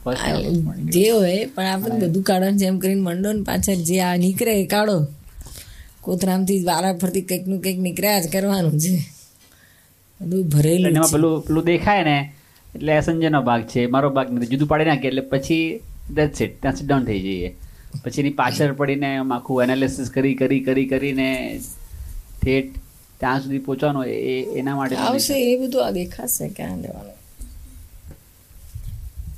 [0.04, 4.66] ફર્સ્ટ જે હોય પણ આપણે બધું કાઢવાનું કરીને મંડો ને પાછળ જે આ નીકળે કાઢો
[4.66, 5.06] કાઢો.
[6.00, 9.21] કોતરામથી વારા ફરતી કંઈકનું કંઈક નીકળ્યા જ કરવાનું છે.
[10.22, 12.16] બધું ભરેલું એમાં પેલું પેલું દેખાય ને
[12.74, 15.64] એટલે સંજયનો ભાગ છે મારો ભાગ નથી જુદું પાડી નાખીએ એટલે પછી
[16.14, 17.50] દેટ્સ ઇટ ત્યાં સુધી ડાઉન થઈ જઈએ.
[18.04, 21.28] પછી એની પાછળ પડીને આમ આખું એનાલિસિસ કરી કરી કરી કરીને
[22.42, 22.76] ઠેઠ
[23.20, 27.18] ત્યાં સુધી પહોંચવાનો એ એના માટે આવશે એ બધું આ દેખાશે ક્યાં લેવાનું?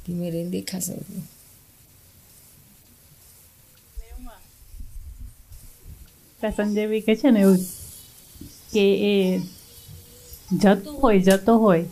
[0.07, 1.25] ધીમે રહીને દેખાશે બધું.
[6.57, 7.61] સંજયવી કે છે ને એવું
[8.73, 9.13] કે એ
[10.63, 11.85] જતો હોય જતો હોય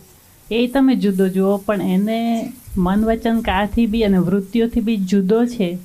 [0.51, 5.77] એ તમે જુદો જુઓ પણ એને મન વચન કાથી બી અને વૃત્તિઓથી બી જુદો છે.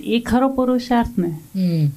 [0.00, 1.30] એ ખરો પુરુષાર્થ ને?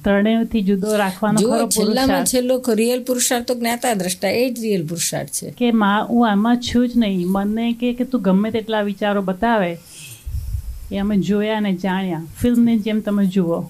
[0.04, 2.28] ત્રણેયથી જુદો રાખવાનો ખરો છેલ્લામાં પુરુષાર્થ.
[2.28, 5.50] છેલ્લો રિયલ પુરુષાર્થ તો જ્ઞાતા દ્રષ્ટા એ જ રિયલ પુરુષાર્થ છે.
[5.50, 7.28] કે માં હું આમાં છું જ નહીં.
[7.28, 9.78] મને કે કે તું ગમે તેટલા વિચારો બતાવે
[10.92, 12.22] એ અમે જોયા ને જાણ્યા.
[12.40, 13.60] ફિલ્મને જેમ તમે જુઓ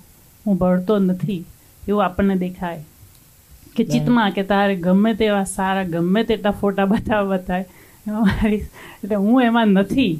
[0.46, 1.44] હું ભળતો નથી
[1.88, 2.84] એવું આપણને દેખાય.
[3.76, 7.64] કે ચિત્તમાં કે તારે ગમે તેવા સારા ગમે તેટલા ફોટા બતાવ બતાવે
[8.06, 8.60] મારી
[9.02, 10.14] એટલે હું એમાં નથી.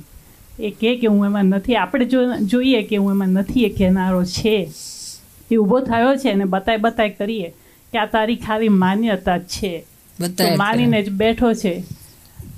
[0.61, 1.77] એ કહે કે હું એમાં નથી.
[1.77, 2.21] આપણે જો
[2.53, 4.57] જોઈએ કે હું એમાં નથી એ કહેનારો છે.
[5.51, 7.49] એ ઊભો થયો છે અને બતાય બતાય કરીએ
[7.93, 9.73] કે આ તારી ખાલી માન્યતા છે.
[10.57, 11.75] માનીને જ બેઠો છે.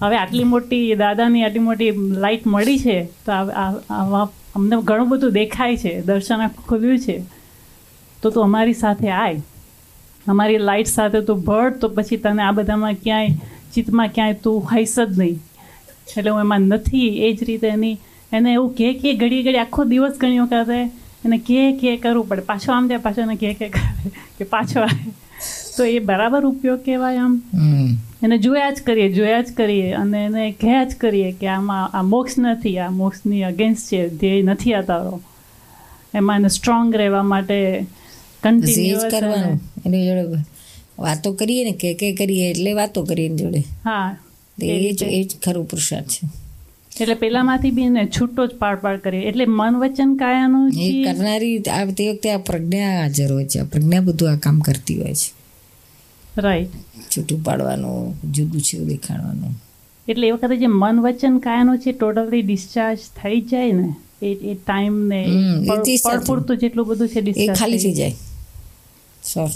[0.03, 1.91] હવે આટલી મોટી દાદાની આટલી મોટી
[2.25, 3.33] લાઈટ મળી છે તો
[4.55, 5.93] અમને ઘણું બધું દેખાય છે.
[6.03, 7.17] દર્શન ખુલ્યું છે.
[8.23, 9.41] તો તું અમારી સાથે આય.
[10.27, 13.35] અમારી લાઈટ સાથે તો ભળ તો પછી તને આ બધામાં ક્યાંય
[13.75, 15.39] ચિત્તમાં ક્યાંય તું હઈશ જ નહીં.
[16.17, 17.97] એટલે હું એમાં નથી એ જ રીતે એની
[18.33, 20.71] એને એવું કે કે ઘડી ઘડી આખો દિવસ ઘણી વખત
[21.25, 22.49] એને કે કે કરવું પડે.
[22.53, 25.05] પાછો આમ જાય પાછો એને કે કે કરે કે પાછો આવે.
[25.77, 27.35] તો એ બરાબર ઉપયોગ કહેવાય આમ.
[28.25, 32.05] એને જોયા જ કરીએ જોયા જ કરીએ અને એને કહ્યા જ કરીએ કે આમાં આ
[32.13, 35.21] મોક્ષ નથી આ મોક્ષની અગેન્સ્ટ છે ધ્યેય નથી આ તારો.
[36.15, 37.59] એમાં એને સ્ટ્રોંગ રહેવા માટે
[38.45, 39.59] કન્ટિન્યુઅસ કરવાનું.
[39.87, 40.45] એની જોડે
[40.99, 43.61] વાતો કરીએ ને કે કે કરીએ એટલે વાતો કરીએ એની જોડે.
[43.85, 44.09] હા
[44.59, 46.29] એ જ એ જ ખરું પુરુષાર્થ છે.
[47.01, 49.23] એટલે પેલામાંથી બી એને છૂટો જ પાડ પાડ કરીએ.
[49.31, 53.65] એટલે મન વચન કાયાનું એ કરનારી આ તે વખતે આ પ્રજ્ઞા હાજર હોય છે.
[53.73, 55.31] પ્રજ્ઞા બધું આ કામ કરતી હોય છે.
[56.45, 56.73] રાઈટ
[57.13, 57.99] છૂટું પાડવાનું
[58.35, 59.55] જુદું છે દેખાડવાનું.
[60.09, 63.89] એટલે એ વખતે જે મન વચન કાયાનું છે ટોટલી ડિસ્ચાર્જ થઈ જાય ને
[64.23, 65.21] એ ટાઈમ ને
[66.29, 67.21] પૂરતું જેટલું બધું છે
[67.55, 68.15] ખાલી થઈ જાય.
[69.25, 69.49] સર.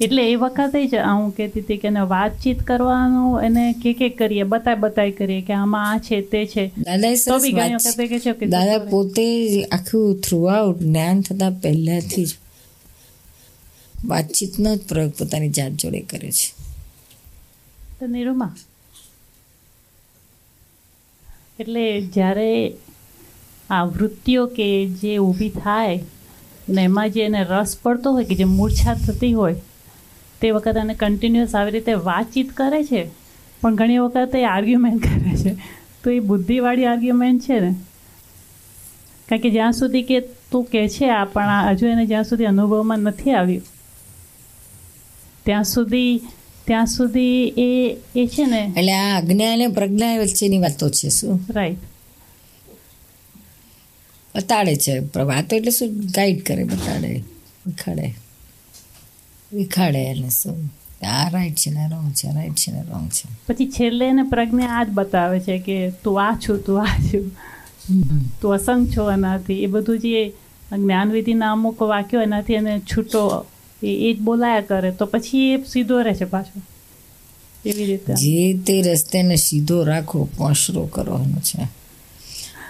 [0.00, 4.42] એટલે એ વખતે જ હું કહેતી હતી કે એને વાતચીત કરવાનું એને કે કે કરીએ
[4.42, 6.64] બતાય બતાય કરીએ કે આમાં આ છે તે છે.
[8.46, 9.26] દાદા પોતે
[9.64, 12.36] આખું થ્રુઆઉટ જ્ઞાન થતાં પહેલાથી જ
[14.04, 16.48] વાતચીતનો જ પ્રયોગ પોતાની જાત જોડે કરે છે.
[18.00, 18.54] તો નિરૂમા
[21.58, 22.74] એટલે જ્યારે
[23.70, 26.00] આ વૃત્તિઓ કે જે ઊભી થાય
[26.68, 29.54] ને એમાં જે એને રસ પડતો હોય કે જે મૂર્છા થતી હોય
[30.40, 33.10] તે વખત એને કન્ટિન્યુઅસ આવી રીતે વાતચીત કરે છે
[33.60, 35.54] પણ ઘણી વખત એ આર્ગ્યુમેન્ટ કરે છે.
[36.04, 37.74] તો એ બુદ્ધિવાળી આર્ગ્યુમેન્ટ છે ને.
[39.28, 42.44] કારણ કે જ્યાં સુધી કે તું કહે છે આ પણ આ હજુ એને જ્યાં સુધી
[42.44, 43.62] અનુભવમાં નથી આવ્યું.
[45.44, 46.18] ત્યાં સુધી
[46.66, 51.40] ત્યાં સુધી એ એ છે ને એટલે આ આજ્ઞા અને પ્રજ્ઞા વચ્ચેની વાતો છે શું?
[51.50, 51.78] રાઈટ
[54.34, 54.98] બતાડે છે.
[54.98, 57.24] વાતો એટલે શું ગાઈડ કરે બતાડે
[57.66, 58.14] વિખાડે.
[59.52, 60.72] વિખાડે એને શું?
[61.06, 63.28] આ રાઈટ છે ને રોંગ છે રાઈટ છે ને રોંગ છે.
[63.46, 67.30] પછી છેલ્લે એને પ્રજ્ઞા આ જ બતાવે છે કે તું આ છું તું આ છું.
[68.40, 69.62] તું અસંગ છો એનાથી.
[69.62, 70.28] એ બધું જે
[70.72, 73.46] જ્ઞાનવિધિના અમુક વાક્યો એનાથી એને છૂટો
[73.82, 74.90] એ એ જ બોલાયા કરે.
[74.90, 76.60] તો પછી એ સીધો રહે છે પાછો.
[77.66, 78.14] એવી રીતે.
[78.14, 81.81] જે તે રસ્તેને સીધો રાખો પોસરો કરવાનો છે.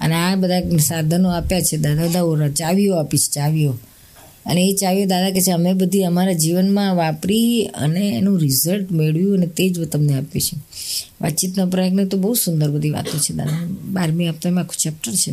[0.02, 3.78] અને આ બધા સાધનો આપ્યા છે, દાદા દાદા ચાવીઓ આપીશ, ચાવીઓ.
[4.46, 9.36] અને એ ચાવીઓ દાદા કહે છે, અમે બધી અમારા જીવનમાં વાપરી અને એનું રિઝલ્ટ મેળવ્યું
[9.36, 10.56] અને તે જ તમને આપ્યું છે
[11.20, 13.66] વાતચીતના પ્રયત્ન તો બહુ સુંદર બધી વાતો છે, દાદા.
[13.84, 15.32] બારમી હપ્તામાં આખું ચેપ્ટર છે.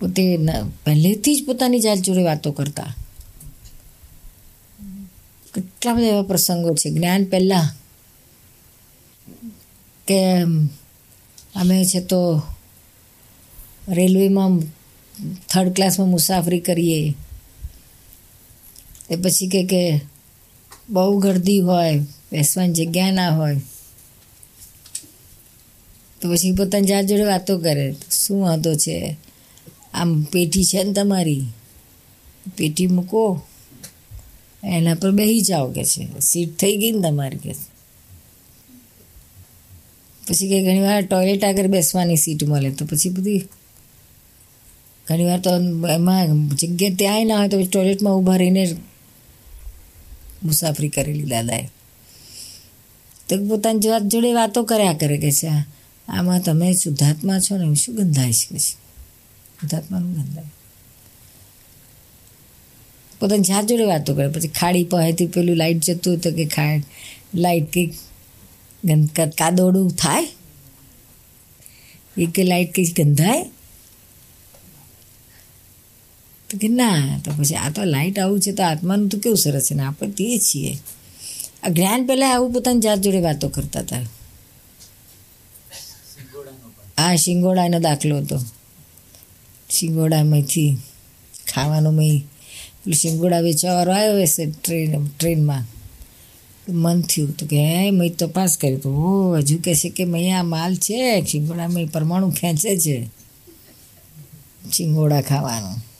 [0.00, 0.38] પોતે
[0.84, 2.94] પહેલેથી જ પોતાની જાત વાતો કરતા.
[5.54, 6.90] કેટલા બધા એવા પ્રસંગો છે.
[6.90, 7.66] જ્ઞાન પહેલાં
[10.06, 10.20] કે,
[11.54, 12.42] અમે છે તો
[13.88, 14.60] રેલવેમાં
[15.48, 17.14] થર્ડ ક્લાસમાં મુસાફરી કરીએ.
[19.10, 20.00] એ પછી કે કે
[20.90, 21.98] બહુ ગર્દી હોય,
[22.32, 23.60] બેસવાની જગ્યા ના હોય.
[26.20, 27.94] તો પછી પોતાની જાત જોડે વાતો કરે.
[28.10, 29.16] શું વાંધો છે?
[29.94, 31.46] આમ પેટી છે ને તમારી?
[32.56, 33.42] પેટી મૂકો.
[34.64, 36.20] એના પર બેસી જાઓ કે છે?
[36.20, 37.54] સીટ થઈ ગઈ ને તમારી કે
[40.28, 43.48] પછી કે ઘણી વાર ટોયલેટ આગળ બેસવાની સીટ મળે તો પછી બધી
[45.08, 45.50] ઘણી વાર તો
[45.88, 48.76] એમાં જગ્યા ત્યાંય ના હોય તો ટોયલેટમાં ઊભા રહીને
[50.42, 51.68] મુસાફરી કરેલી દાદાએ.
[53.28, 55.48] તો પોતાની જાત જોડે વાતો કર્યા કરે કે છે,
[56.08, 58.58] આમાં તમે શુદ્ધાત્મા છો ને શું કે છે?
[58.58, 60.44] શુદ્ધાત્માનું ગંધાય.
[63.20, 64.28] પોતાની જાત જોડે વાતો કરે.
[64.28, 66.82] પછી ખાડી પહેથી પેલું લાઇટ જતું હતું કે ખા
[67.34, 67.94] લાઇટ કંઈક
[68.84, 70.28] ગંધ કાદોડું થાય?
[72.18, 73.46] એ કે લાઇટ કંઈક ગંધાય?
[76.58, 79.74] કે ના, તો પછી આ તો લાઇટ આવું છે, તો આત્માનું તો કેવું સરસ છે?
[79.74, 80.78] ને આપણે તે છીએ.
[81.62, 83.96] આ જ્ઞાન પહેલાં આવું પોતાની જાત જોડે વાતો કરતા હતા.
[86.98, 88.40] આ શિંગોડાનો દાખલો હતો.
[89.70, 90.76] શિંગોડામાંથી
[91.54, 92.18] ખાવાનું મેં
[92.84, 95.64] પેલું શિંગોડા વેચવાવાળો આવ્યો હશે ટ્રેન ટ્રેનમાં
[96.68, 98.76] મન થયું, તો કે, હે મેં તપાસ કરી.
[98.76, 103.10] તો, ઓ, હજુ કહે છે કે મેં આ માલ છે, શિંગોડામાં પરમાણુ ખેંચે છે.
[104.72, 105.93] શિંગોડા ખાવાનું.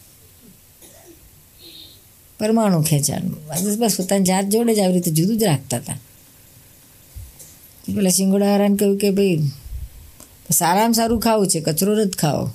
[2.45, 3.29] પરમાણુ ખેંચાણ.
[3.81, 5.99] બસ પોતાની જાત જોડે જ આવી રીતે જુદું જ રાખતા હતા.
[7.97, 9.51] પેલા શિંગોડાવાળાને કહ્યું કે ભાઈ
[10.51, 12.51] સારામાં સારું ખાવું છે, કચરો જ ખાવો.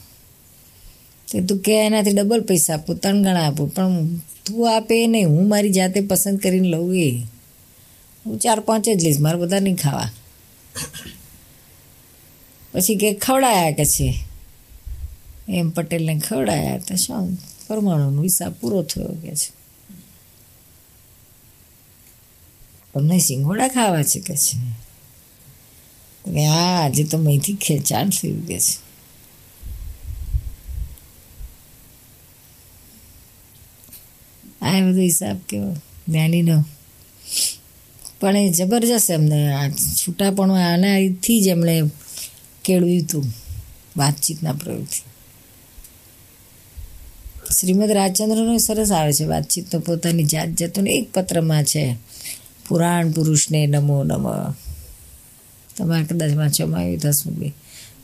[1.27, 5.47] તો તું કે એનાથી ડબલ પૈસા આપું, ત્રણ ગણા આપું, પણ તું આપે નહીં, હું
[5.47, 7.09] મારી જાતે પસંદ કરીને લઉં એ.
[8.25, 10.09] હું ચાર પાંચ જ લઈશ, મારે બધા નહીં ખાવા.
[12.71, 14.09] પછી કે ખવડાયા કે છે?
[15.49, 19.58] એમ પટેલને ખવડાયા, તો શું પરમાણુનો હિસાબ પૂરો થયો કે છે?
[22.93, 24.57] તમને સિંગોડા ખાવા છે કે છે?
[26.33, 28.89] કે હા આજે તો મહીથી ખેંચાણ થયું કે છે.
[34.61, 35.73] આ બધો હિસાબ કેવો?
[36.07, 36.63] જ્ઞાનીનો
[38.19, 41.83] પણ એ જબરજસ્ત એમને આ છૂટાપણું આનાથી જ એમણે
[42.63, 43.25] કેળવ્યું હતું
[43.97, 45.03] વાતચીતના પ્રયોગથી.
[47.59, 51.95] શ્રીમદ રાજચંદ્રનો સરસ આવે છે વાતચીત તો પોતાની જાત જાતોને એક પત્રમાં છે.
[52.69, 54.51] પુરાણ પુરુષને નમો નમ.
[55.77, 57.49] તમારે કદાચ વાંચવામાં આવ્યું દસમું બી.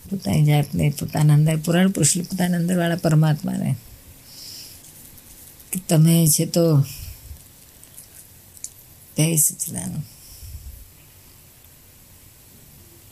[0.10, 3.76] પોતાની જાતને પોતાના અંદર, પુરાણ પુરુષ પોતાના અંદરવાળા પરમાત્માને.
[5.72, 6.84] કે તમે છે તો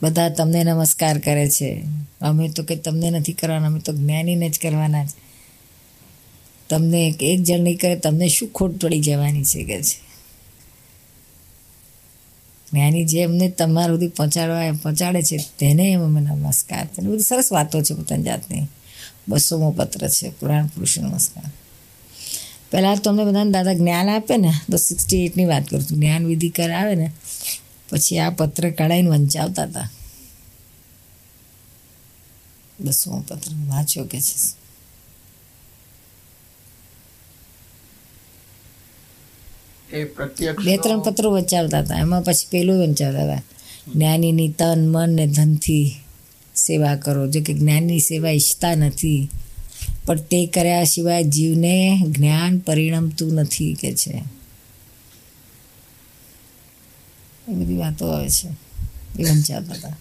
[0.01, 1.83] બધા તમને નમસ્કાર કરે છે.
[2.21, 5.23] અમે તો કંઈ તમને નથી કરવાના, અમે તો જ્ઞાનીને જ કરવાના છે.
[6.69, 10.12] તમને એક જણ નહીં કરે, તમને શું ખોટ પડી જવાની છે કે છે?
[12.73, 17.81] જ્ઞાની જે અમને તમારા સુધી પહોંચાડવા પહોંચાડે છે, તેને અમે નમસ્કાર તેને બધી સરસ વાતો
[17.81, 18.67] છે પોતાની જાતની.
[19.27, 21.43] બસોમો પત્ર છે, પુરાણ પુરુષ નમસ્કાર.
[22.71, 25.97] પહેલાં તો અમને બધાને દાદા જ્ઞાન આપે ને, તો સિક્સટી એટની વાત કરું છું.
[25.99, 27.12] જ્ઞાન વિધિ કરાવે ને,
[27.89, 29.89] પછી આ પત્ર કઢાઈને વંચાવતા હતા.
[32.79, 34.62] બસોમો પત્ર વાંચ્યો કે છે.
[40.65, 41.99] બે ત્રણ પત્રો વંચાવતા હતા.
[41.99, 43.41] એમાં પછી પેલું વંચાવતા હતા.
[43.93, 45.95] જ્ઞાનીની તન, મન ને ધનથી
[46.56, 47.27] સેવા કરો.
[47.27, 49.29] જો કે જ્ઞાનની સેવા ઈચ્છતા નથી.
[50.06, 54.23] પણ તે કર્યા સિવાય જીવને જ્ઞાન પરિણમતું નથી કે છે.
[57.49, 58.47] એ બધી વાતો આવે છે.
[59.19, 59.97] એ વંચાવતા હતા.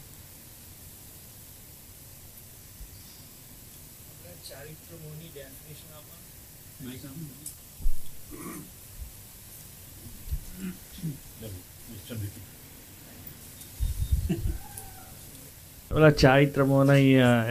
[15.95, 16.97] ઓલા ચારિત્રમોના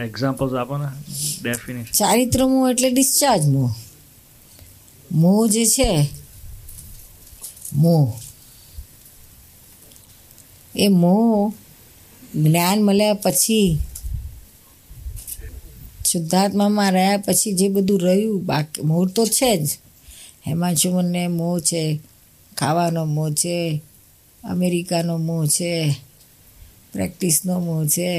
[0.04, 0.88] એક્ઝામ્પલ્સ આપો ને
[1.42, 3.72] ડેફિનેશન ચારિત્ર મોહ એટલે ડિસ્ચાર્જ મોહ
[5.12, 5.90] મોહ જે છે
[7.72, 8.08] મોહ
[10.74, 11.52] એ મોહ
[12.34, 13.78] જ્ઞાન મળ્યા પછી,
[16.08, 19.68] શુદ્ધાત્મામાં રહ્યા પછી જે બધું રહ્યું, બાકી મોહ તો છે જ.
[20.46, 22.00] હેમાંશુમનને મોહ છે,
[22.56, 23.82] ખાવાનો મોહ છે,
[24.44, 25.70] અમેરિકાનો મોહ છે
[26.92, 28.10] પ્રેક્ટિસનો મોહ છે.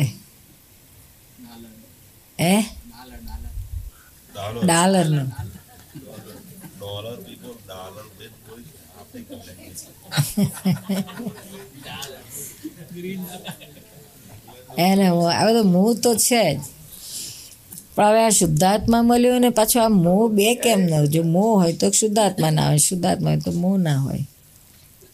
[2.39, 2.55] હે?
[4.63, 5.23] ડાલરનો.
[14.77, 16.59] એને હવે તો મોહ તો છે જ.
[17.95, 21.73] પણ હવે આ શુદ્ધાત્મા મળ્યો ને પાછો આ મોહ બે કેમ ન જો મોહ હોય
[21.73, 24.23] તો શુદ્ધાત્મા ના હોય શુદ્ધાત્મા હોય તો મોહ ના હોય.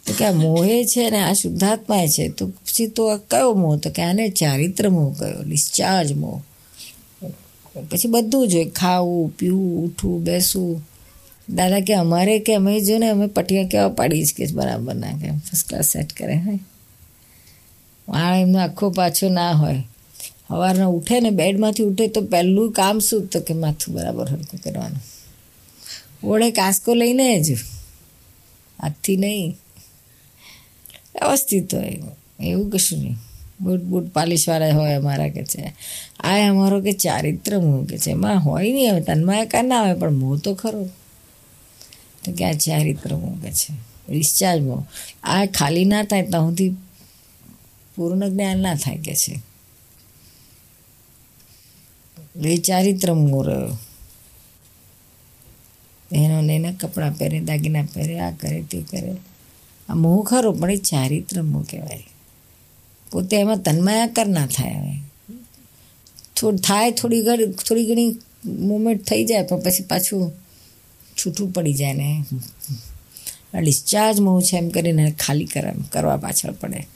[0.09, 2.29] તો કે આ મોહે છે ને, આ શુદ્ધાત્મા છે.
[2.29, 3.77] તો પછી તો આ કયો મોહ?
[3.77, 5.43] તો કે આને ચારિત્ર મોહ કયો?
[5.43, 6.41] ડિસ્ચાર્જ મોહ.
[7.91, 10.87] પછી બધું જોઈએ ખાવું, પીવું, ઉઠવું, બેસવું.
[11.49, 15.11] દાદા કે અમારે કે અમે જો ને, અમે પટિયા કેવા પાડી જ કે બરાબર ના
[15.11, 16.59] કે ફર્સ્ટ ક્લાસ સેટ કરે હોય
[18.07, 19.83] વાળ એમનો આખો પાછો ના હોય.
[20.47, 23.27] સવારના ઉઠે ને, બેડમાંથી ઉઠે તો પહેલું કામ શું?
[23.27, 25.01] તો કે માથું બરાબર હરકું કરવાનું.
[26.27, 27.53] ઓળે કાસ્કો લઈને જ.
[28.81, 29.57] હાથથી નહીં.
[31.21, 31.99] વ્યવસ્થિત હોય.
[32.39, 33.15] એવું કશું નહીં.
[33.61, 35.73] બૂટ બૂટ પાલિશવાળા હોય અમારા કે છે.
[36.19, 38.11] આ અમારો કે ચારિત્ર હું કે છે.
[38.11, 39.01] એમાં હોય નહીં હવે.
[39.01, 40.89] તન્માય કા ના આવે પણ મોં તો ખરો.
[42.23, 43.73] તો કે આ ચારિત્ર હું કે છે.
[44.09, 44.83] ડિસ્ચાર્જ મોહ
[45.23, 46.75] આ ખાલી ના થાય ત્યાં સુધી
[47.95, 49.41] પૂર્ણ જ્ઞાન ના થાય કે છે.
[52.45, 53.77] એ ચારિત્ર મોહ રહ્યો
[56.11, 59.15] એનો એને કપડાં પહેરે, દાગીના પહેરે, આ કરે, તે કરે.
[59.89, 62.07] આ મોહ ખરો પણ એ ચારિત્ર મોહ કહેવાય.
[63.11, 64.93] પોતે એમાં તન્માયાકર ના થાય હવે.
[66.35, 70.31] થોડું થાય થોડી ઘણી થોડી ઘણી મુમેન્ટ થઈ જાય, પણ પછી પાછું
[71.17, 72.25] છૂટું પડી જાય ને.
[73.59, 76.87] ડિસ્ચાર્જ મોહ છે એમ કરીને ખાલી કરવા કરવા પાછળ પડે.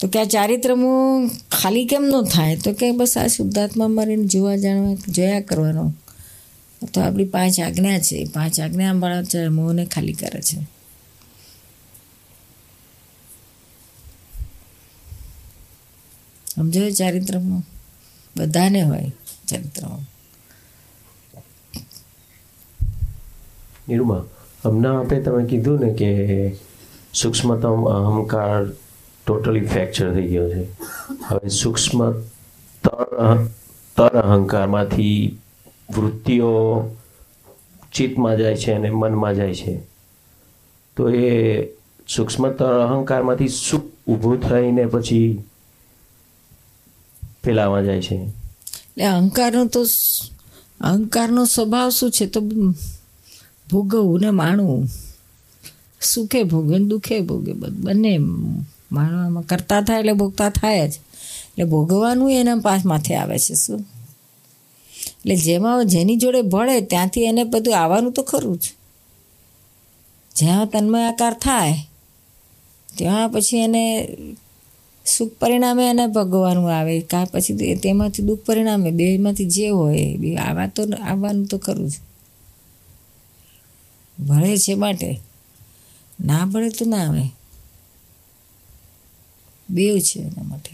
[0.00, 1.28] તો કે આ ચારિત્ર મોહ
[1.62, 2.56] ખાલી કેમ ન થાય?
[2.56, 5.94] તો કે બસ આ શુદ્ધાત્મા મરીને જોવા જાણવા, જોયા કરવાનો.
[6.92, 8.24] તો આપણી પાંચ આજ્ઞા છે.
[8.24, 10.73] પાંચ આજ્ઞા વાળા મોહને ખાલી કરે છે.
[16.54, 17.62] સમજો ચારિત્રમાં?
[18.36, 19.12] બધાને હોય
[19.48, 20.00] ચરિત્રમાં.
[23.88, 24.24] નિરૂમા
[24.64, 26.10] હમણાં આપણે તમે કીધું ને કે
[27.14, 28.66] સૂક્ષ્મતમ અહંકાર
[29.26, 30.62] ટોટલી ફ્રેક્ચર થઈ ગયો છે.
[31.26, 32.12] હવે સૂક્ષ્મ
[32.84, 33.46] તર
[33.96, 35.38] તર અહંકારમાંથી
[35.96, 36.52] વૃત્તિઓ
[37.92, 39.80] ચિત્તમાં જાય છે અને મનમાં જાય છે.
[40.96, 41.64] તો એ
[42.08, 45.44] સૂક્ષ્મતર અહંકારમાંથી સુખ ઊભું થઈને પછી
[47.44, 48.16] પેલામાં જાય છે.
[48.16, 49.82] એટલે અહંકારનો તો
[50.80, 52.26] અહંકારનો સ્વભાવ શું છે?
[52.26, 52.40] તો
[53.70, 54.88] ભોગવવું ને માણવું.
[56.00, 57.52] સુખે ભોગે દુઃખે ભોગે.
[57.52, 58.18] બંને
[58.92, 60.92] માણવામાં કરતા થાય એટલે ભોગતા થાય જ.
[60.92, 63.80] એટલે ભોગવવાનું એના પાસ માથે આવે છે શું?
[65.18, 68.64] એટલે જેમાં જેની જોડે ભળે ત્યાંથી એને બધું આવવાનું તો ખરું જ.
[70.36, 71.74] જ્યાં તન્મયાકાર થાય,
[72.96, 73.84] ત્યાં પછી એને
[75.06, 77.00] સુખ પરિણામે અને ભગવાનું આવે.
[77.00, 81.92] કાં પછી તેમાંથી દુઃખ પરિણામે બેમાંથી જે હોય બે આવા તો આવવાનું તો ખરું જ.
[84.20, 85.20] ભળે છે માટે.
[86.24, 87.22] ના ભળે તો ના આવે.
[89.70, 90.70] બેવ છે એના માટે.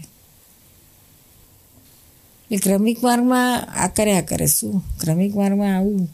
[2.43, 4.47] એટલે ક્રમિક માર્ગમાં આ કર્યા કરે.
[4.47, 4.83] શું?
[4.99, 6.09] ક્રમિક માર્ગમાં આવું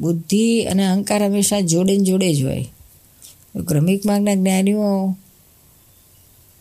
[0.00, 2.66] બુદ્ધિ અને અહંકાર હંમેશા જોડે જોડે જ હોય.
[3.68, 5.16] ક્રમિક માર્ગના જ્ઞાનીઓ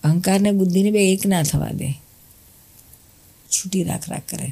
[0.03, 1.91] અહંકારને બુદ્ધિને બે એક ના થવા દે.
[3.49, 4.45] છૂટી રાખ રાખ કરે.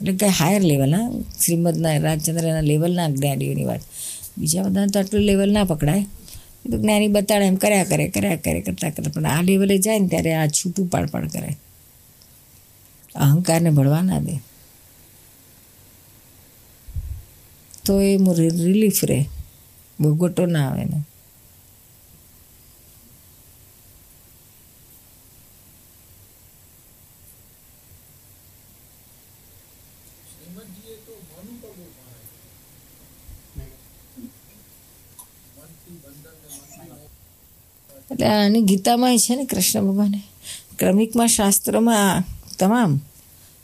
[0.00, 1.10] એટલે કંઈ હાયર લેવલના
[1.44, 3.80] શ્રીમદના રાજચંદ્રના લેવલના જ્ઞાનીઓની વાત.
[4.38, 6.02] બીજા બધાને તો આટલું લેવલ ના પકડાય.
[6.70, 10.08] તો જ્ઞાની બતાડે, એમ કર્યા કરે કર્યા કરે, કરતા કરે પણ આ લેવલે જાય ને
[10.08, 11.56] ત્યારે આ છૂટું પાડ પાડ કરે.
[13.14, 14.38] અહંકારને ભળવા ના દે.
[17.84, 18.16] તો એ
[18.56, 19.24] રિલીફ રહે
[20.00, 21.02] ભોગવટો ના આવે ને.
[38.10, 40.22] એટલે આની ગીતામાં છે ને કૃષ્ણ ભગવાને.
[40.78, 42.24] ક્રમિકમાં શાસ્ત્રોમાં
[42.58, 42.98] તમામ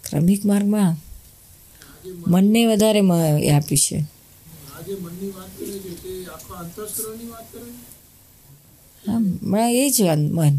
[0.04, 0.94] ક્રમિક માર્ગમાં
[2.26, 3.00] મનને વધારે
[3.50, 4.04] આપ્યું છે?
[9.04, 10.02] હા હમણાં એ જ
[10.32, 10.58] મન.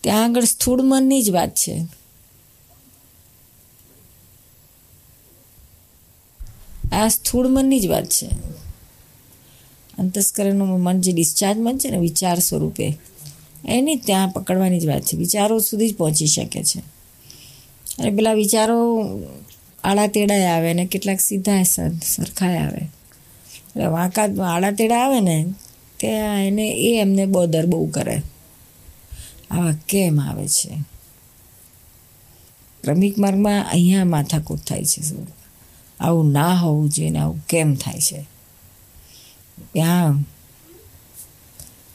[0.00, 2.01] ત્યાં આગળ સ્થૂળ મનની જ વાત છે.
[6.92, 8.26] આ સ્થૂળ મનની જ વાત છે.
[9.98, 12.98] અંતસ્કરણનું મન જે ડિસ્ચાર્જ મન છે ને વિચાર સ્વરૂપે,
[13.68, 15.16] એની ત્યાં પકડવાની જ વાત છે.
[15.16, 16.78] વિચારો સુધી જ પહોંચી શકે છે.
[17.98, 19.06] અને પેલા વિચારો
[19.84, 22.78] આડા તેડાય આવે ને કેટલાક સીધા સર- સરખાય આવે.
[22.78, 24.22] એટલે વાંકા
[24.54, 25.46] આડા તેડા આવે ને,
[25.96, 28.22] ત્યાં એને એ એમને બોદર બહુ કરે.
[29.50, 30.68] આવા કેમ આવે છે?
[32.84, 35.41] ક્રમિક માર્ગમાં અહીંયા માથાકૂટ થાય છે શું
[36.02, 38.26] આવું ના હોવું જોઈએ ને આવું કેમ થાય છે?
[39.72, 40.22] ત્યાં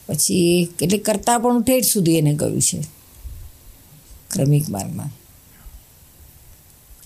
[0.06, 2.82] પછી એટલે કરતા પણ ઠેઠ સુધી એને ગયું છે.
[4.30, 5.10] ક્રમિક માર્ગમાં.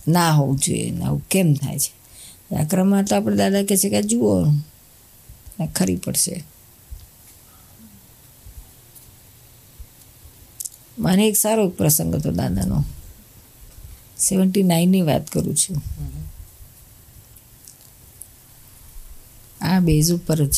[0.09, 2.03] ના હોવું જોઈએ ને આવું કેમ થાય છે?
[2.57, 4.45] આ ક્રમમાં તો આપણે દાદા કહે છે કે જુઓ
[5.75, 6.45] ખરી પડશે.
[10.99, 12.85] મને એક સારો પ્રસંગ હતો દાદાનો.
[14.19, 15.83] સેવન્ટી નાઇનની વાત કરું છું.
[19.83, 20.57] બેઝ ઉપર જ.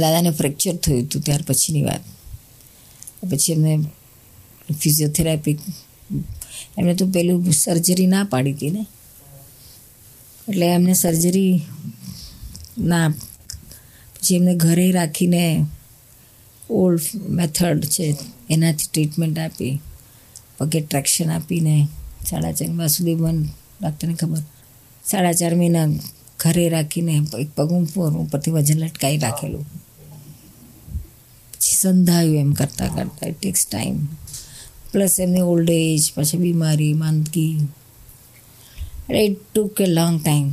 [0.00, 2.02] દાદાને ફ્રેક્ચર થયું હતું ત્યાર પછીની વાત.
[3.30, 3.72] પછી એમને
[4.80, 5.58] ફિઝિયોથેરાપી
[6.78, 8.86] એમને તો પેલું સર્જરી ના પાડી હતી ને.
[10.48, 11.54] એટલે એમને સર્જરી
[12.78, 13.08] ના
[14.14, 15.66] પછી એમને ઘરે રાખીને
[16.70, 18.16] ઓલ્ડ મેથડ છે
[18.50, 19.80] એનાથી ટ્રીટમેન્ટ આપી.
[20.58, 21.88] પગે ટ્રેક્શન આપીને
[22.30, 23.36] સાડા ચાર સુધી મન
[23.80, 24.42] ડાક્ટરને ખબર?
[25.04, 25.86] સાડા ચાર મહિના
[26.40, 27.12] ઘરે રાખીને
[27.42, 27.70] એક પગ
[28.22, 29.66] ઉપરથી વજન લટકાવી રાખેલું.
[31.52, 33.98] પછી સંધાયું એમ કરતાં કરતાં ઇટ ટેક્સ ટાઈમ
[34.92, 37.54] પ્લસ એમની ઓલ્ડ એજ પછી બીમારી, માંદગી.
[39.00, 40.48] એટલે it took a long time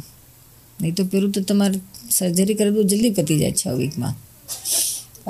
[0.79, 1.77] નહીં તો પેલું તો તમારે
[2.09, 4.15] સર્જરી કરે તો જલ્દી પતી જાય છ વીકમાં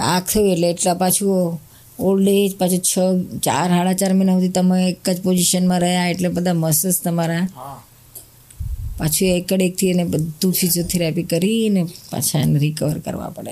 [0.07, 1.59] આ થયું એટલે એટલા પાછું
[2.07, 2.93] ઓલ્ડ એજ પાછું છ,
[3.45, 7.45] ચાર, સાડા ચાર મહિના સુધી તમે એક જ પોઝિશનમાં રહ્યા, એટલે બધા મસલ્સ તમારા
[8.97, 13.51] પાછું એકડ એકથી એને બધું ફિઝિયોથેરાપી કરીને પાછા એને રિકવર કરવા પડે.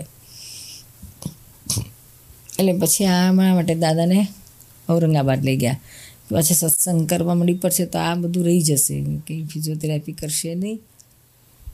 [2.60, 4.28] એટલે પછી આમણા માટે દાદાને
[4.90, 5.80] ઔરંગાબાદ લઈ ગયા.
[6.32, 9.04] પાછા સત્સંગ કરવા મળી પડશે તો આ બધું રહી જશે.
[9.28, 10.80] કંઈ ફિઝિયોથેરાપી કરશે નહીં.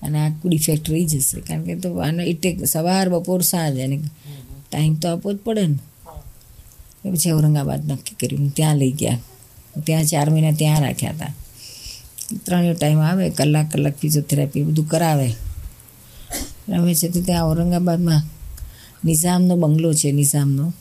[0.01, 1.41] અને આ ડિફેક્ટ રહી જશે.
[1.41, 3.99] કારણ કે તો આનો ઇટેક સવાર, બપોર, સાંજ એને
[4.72, 5.78] ટાઈમ તો આપવો જ પડે ને.
[7.11, 8.49] પછી ઔરંગાબાદ નક્કી કર્યું.
[8.49, 9.19] ત્યાં લઈ ગયા.
[9.86, 11.34] ત્યાં ચાર મહિના ત્યાં રાખ્યા હતા.
[12.38, 15.34] ત્રણેય ટાઈમ આવે, કલાક કલાક ફિઝિયોથેરાપી બધું કરાવે.
[16.69, 18.21] રમે છે તો ત્યાં ઔરંગાબાદમાં
[19.05, 20.73] નિઝામનો બંગલો છે, નિઝામનો.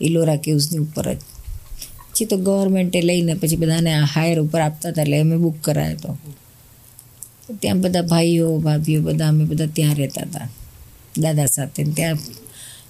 [0.00, 1.16] ઇલોરા કેવ્સની ઉપર જ.
[1.16, 6.18] પછી તો ગવર્મેન્ટે લઈને પછી બધાને હાયર ઉપર આપતા હતા, એટલે અમે બુક કરાયો હતો
[7.60, 10.48] ત્યાં બધા ભાઈઓ, ભાભીઓ બધા અમે બધા ત્યાં રહેતા હતા.
[11.18, 12.18] દાદા સાથે ત્યાં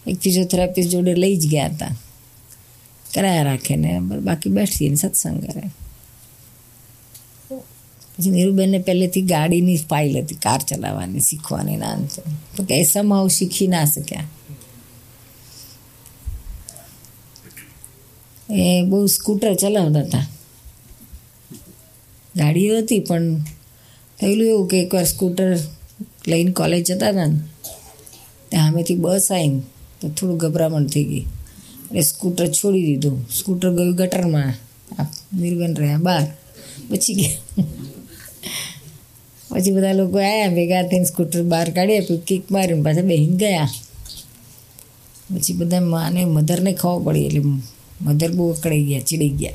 [0.07, 1.97] એક ફિઝિયોથેરાપિસ્ટ જોડે લઈ જ ગયા હતા.
[3.15, 5.63] કરાયા રાખે ને, બાકી બેસીએ સત્સંગ કરે.
[8.19, 11.97] પછી નીરુબેનને પહેલેથી ગાડીની ફાઇલ હતી, કાર ચલાવવાની, શીખવાની ના
[12.57, 12.85] તો કે
[13.19, 14.25] આવું શીખી ના શક્યા.
[18.51, 20.27] એ બહુ સ્કૂટર ચલાવતા હતા.
[22.37, 23.41] ગાડીઓ હતી, પણ
[24.21, 25.59] થયેલું એવું કે એકવાર સ્કૂટર
[26.29, 27.39] લઈને કોલેજ જતા હતા ને,
[28.49, 29.63] ત્યાં સામેથી બસ આવીને
[30.01, 31.25] તો થોડું ગભરામણ થઈ ગઈ.
[31.87, 33.29] એટલે સ્કૂટર છોડી દીધું.
[33.31, 34.55] સ્કૂટર ગયું ગટરમાં.
[35.35, 36.27] નીરબેન રહ્યા બહાર.
[36.91, 37.65] પછી ગયા.
[39.49, 43.69] પછી બધા લોકો આવ્યા ભેગા થઈને સ્કૂટર બહાર કાઢી આપ્યું કિક મારીને પાછા બેહીને ગયા.
[45.35, 47.43] પછી બધા માને મધરને ખબર પડી, એટલે
[48.01, 49.53] મધર બહુ અકળાઈ ગયા ચીડી ગયા.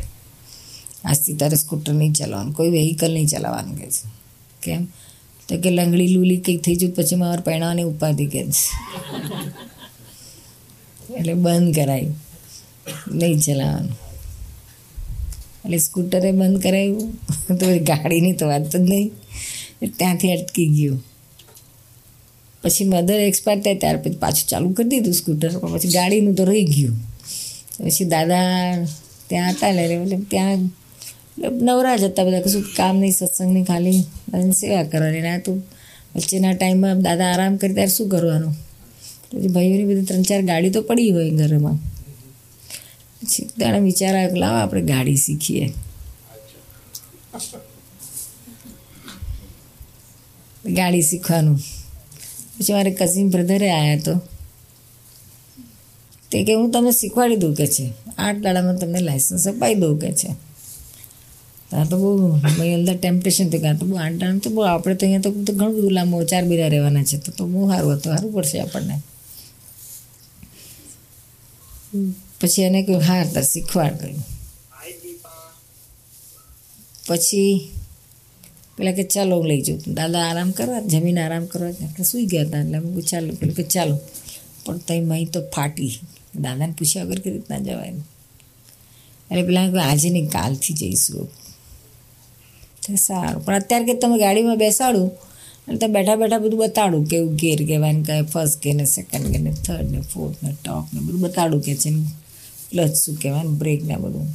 [1.05, 4.09] આજથી તારે સ્કૂટર નહીં ચલાવવાનું, કોઈ વેહિકલ નહીં ચલાવવાનું કે છે.
[4.61, 4.87] કેમ?
[5.47, 8.69] તો કે લંગડી લૂલી કંઈક થઈ જતું પછી મારા પહેણાવાની ઉપાધિ કે છે.
[11.13, 12.15] એટલે બંધ કરાયું.
[13.11, 13.91] નહીં ચલાવવાનું.
[15.65, 17.13] એટલે સ્કૂટરે બંધ કરાવ્યું
[17.59, 19.11] તો ગાડીની તો વાત જ નહીં.
[19.87, 21.03] ત્યાંથી અટકી ગયું.
[22.63, 26.43] પછી મધર એક્સપાયર થાય ત્યાર પછી પાછું ચાલુ કરી દીધું સ્કૂટર પણ પછી ગાડીનું તો
[26.43, 26.97] રહી ગયું.
[27.77, 28.85] પછી દાદા
[29.29, 30.59] ત્યાં હતા એટલે મતલબ ત્યાં
[31.61, 34.03] નવરા જ હતા બધા, કશું કામ નહીં સત્સંગની ખાલી
[34.51, 35.21] સેવા કરવાની.
[35.21, 35.57] ના તો
[36.15, 38.53] વચ્ચેના ટાઈમમાં દાદા આરામ કરી ત્યારે શું કરવાનું?
[39.31, 41.77] પછી ભાઈઓની બધી ત્રણ ચાર ગાડી તો પડી હોય ઘરમાં.
[43.21, 45.73] પછી ત્યારે વિચાર આવ્યો લાવો આપણે ગાડી શીખીએ.
[50.65, 51.59] ગાડી શીખવાનું.
[52.57, 54.21] પછી મારે કઝિન બ્રધરે આવ્યા તો.
[56.31, 57.93] તે કે હું તમને શીખવાડી દઉં કે છે?
[58.17, 60.27] આઠ દાડામાં તમને લાઇસન્સ અપાઈ દઉં કે છે?
[61.69, 65.05] ત્યાં તો બહુ મારી અંદર ટેમ્પટેશન થયું ગયા તો બહુ દાડા તો બહુ આપણે તો
[65.05, 67.17] અહીંયા તો ઘણું બધું લાંબો ચાર બીરા રહેવાના છે.
[67.17, 69.01] તો બહુ સારું હતું, સારું પડશે આપણને.
[72.41, 74.23] પછી એને કહ્યું, હા, તાર શીખવાડ કર્યું
[77.07, 77.69] પછી
[78.81, 79.93] પેલા કે ચાલો હું લઈ જાઉં.
[79.93, 81.71] દાદા આરામ કરવા, જમીન આરામ કરવા.
[81.71, 82.59] કે સૂઈ ગયા હતા.
[82.59, 83.33] એટલે હું ચાલો.
[83.33, 83.99] પેલું કે ચાલો.
[84.65, 85.91] પણ તઈ મહી તો ફાટી.
[86.35, 87.87] દાદાને પૂછ્યા વગર કેવી રીતના જવાય
[89.31, 91.29] એટલે પેલા આજે નહીં, કાલથી જઈશું
[92.97, 93.45] સારું.
[93.45, 95.11] પણ અત્યારે કે તમે ગાડીમાં બેસાડું,
[95.67, 99.31] અને તમે બેઠા બેઠા બધું બતાડું કેવું ગેર કહેવાય ને કાંઈ ફર્સ્ટ કે ને સેકન્ડ
[99.31, 102.03] કે ને થર્ડ ને ફોર્થ ને ટોપ ને બધું બતાડું કે છે ને.
[102.71, 104.27] ક્લચ શું કહેવાય ને બ્રેક ને બધું.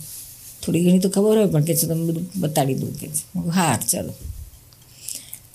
[0.67, 3.23] થોડી ઘણી તો ખબર હોય પણ કે છે તમે બધું બતાડી દઉં કે છે.
[3.57, 4.13] હા ચાલો.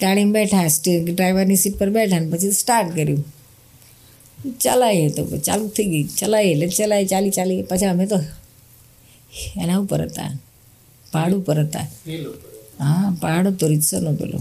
[0.02, 0.68] ગાડીમાં બેઠા
[1.08, 3.24] ડ્રાઈવરની સીટ પર બેઠા ને પછી સ્ટાર્ટ કર્યું.
[4.62, 6.06] ચલાવીએ તો ચાલુ થઈ ગઈ.
[6.20, 7.62] ચલાવીએ એટલે ચલાવી ચાલી ચાલી.
[7.62, 8.18] પછી અમે તો
[9.64, 10.32] એના ઉપર હતા.
[11.12, 11.86] પહાડ ઉપર હતા.
[12.80, 14.40] હા પહાડ હતો રીતસરનો પેલો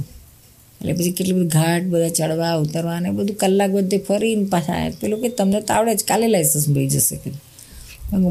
[0.80, 5.18] એટલે પછી કેટલી બધી ઘાટ બધા ચડવા ઉતરવા ને બધું કલાક બધે ફરીને પાછા પેલું
[5.22, 7.16] કે તમને તો આવડે જ કાલે લાઇસન્સ મળી જશે.
[7.16, 7.30] કે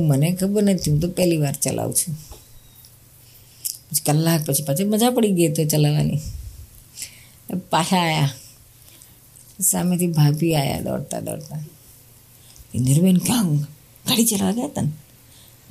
[0.09, 2.13] મને ખબર નથી હું તો પહેલી વાર ચલાવું છું.
[3.91, 6.19] પછી કલાક પછી પાછી મજા પડી ગઈ તો ચલાવવાની.
[7.69, 8.29] પાછા આવ્યા
[9.59, 11.63] સામેથી ભાભી આવ્યા દોડતા દોડતા.
[12.73, 14.91] ઇન્દિરબેન ક્યાં ગાડી ચલાવવા ગયા હતા ને?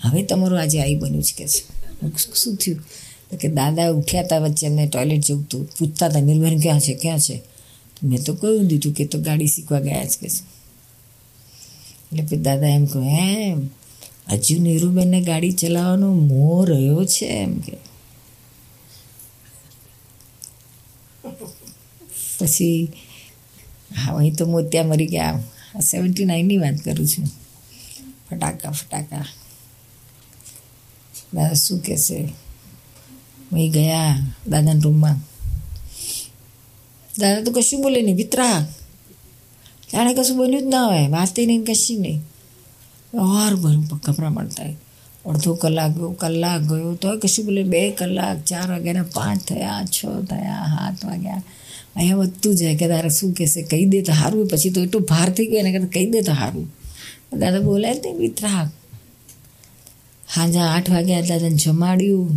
[0.02, 1.62] હવે તમારું આજે આવી બન્યું છે કે છે?
[2.34, 2.78] શું થયું?
[3.30, 5.68] તો કે દાદા ઉઠ્યા હતા વચ્ચે એમને ટોયલેટ જવું હતું.
[5.78, 6.94] પૂછતા હતા નિર્વેન ક્યાં છે?
[6.94, 7.42] ક્યાં છે?
[8.04, 12.86] મેં તો કહ્યું દીધું કે તો ગાડી શીખવા ગયા છે કે એટલે પછી દાદા એમ
[12.86, 13.68] કહ્યું એમ
[14.32, 17.26] હજુ નીરુબેનને ગાડી ચલાવવાનો મોહ રહ્યો છે?
[17.26, 17.87] એમ કે.
[22.38, 22.92] પછી,
[23.96, 25.40] હા અહીં તો મોતિયા મરી ગયા.
[25.80, 27.26] સેવન્ટી નાઇનની વાત કરું છું.
[28.30, 29.24] ફટાકા ફટાકા.
[31.34, 32.28] દાદા શું કહેશે?
[33.52, 34.16] અહીં ગયા
[34.48, 35.16] દાદાના રૂમમાં.
[37.18, 38.60] દાદા તો કશું બોલે નહીં વિતરા
[39.92, 42.22] જાણે કશું બોલ્યું જ ના હોય વાતે નહીં કશી નહીં.
[43.14, 44.76] વાર ભરું મળતા થાય.
[45.26, 47.62] અડધો કલાક ગયો કલાક ગયો તો કશું બોલે.
[47.62, 51.42] બે કલાક, ચાર વાગ્યાના પાંચ થયા, છ થયા, સાત વાગ્યા.
[51.96, 55.28] અહીંયા વધતું જાય કે તારે શું કહેશે, કહી દે તો સારું, પછી તો એટલું ભાર
[55.36, 56.66] થઈ ગયો એને કહેતા કહી દે તો સારું.
[57.40, 58.68] દાદા બોલાય તે વિતરાક
[60.34, 62.34] હાજા આઠ વાગ્યા દાદાને જમાડ્યું.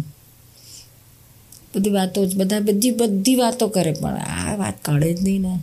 [1.73, 5.53] બધી વાતો બધા બધી બધી વાતો કરે, પણ આ વાત કાઢે જ નહીં ને.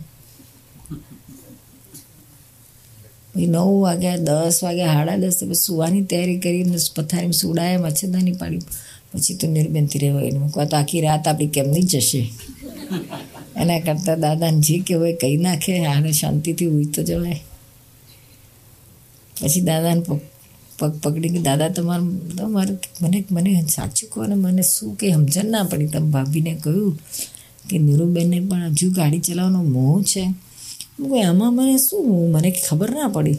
[3.31, 8.63] પછી નવ વાગ્યા, દસ વાગ્યા, સાડા દસ પછી સુવાની તૈયારી કરીને પથારીમાં સુડાયા, મચ્છરદાની પાડી.
[9.11, 12.21] પછી તો નિર્બંધી રહેવાય એને કહો તો આખી રાત આપણી કેમ નહીં જશે?
[13.59, 17.43] એના કરતાં દાદાને જે કે હોય કહી નાખે, આને શાંતિથી ઉઈ તો જવાય.
[19.41, 20.01] પછી દાદાને
[20.79, 25.63] પગ પકડીને, દાદા, તમારું તમારું, મને મને સાચું કહો ને, મને શું કે સમજણ ના
[25.63, 25.87] પડી?
[25.87, 26.99] તમે ભાભીને કહ્યું
[27.69, 30.21] કે, નીરુબેનને પણ હજુ ગાડી ચલાવવાનો મોહ છે.
[30.21, 32.31] હું કહું એમાં મને શું?
[32.31, 33.33] મને ખબર ના પડી.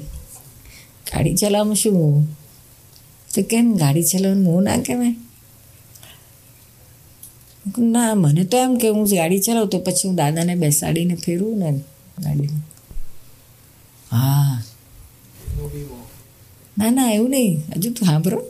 [1.13, 2.25] ગાડી ચલાવવામાં શું
[3.35, 3.77] તો કેમ?
[3.77, 5.09] ગાડી ચલાવવાનું મોહ ના કહેવાય.
[5.09, 5.30] મેં
[7.79, 11.71] ના, મને તો એમ કે હું ગાડી ચલાવું તો પછી હું દાદાને બેસાડીને ફેરવું ને
[12.19, 12.63] ગાડીમાં.
[14.13, 14.63] હા.
[16.79, 17.59] ના ના, એવું નહીં.
[17.77, 18.43] હજુ તું સાંભળો.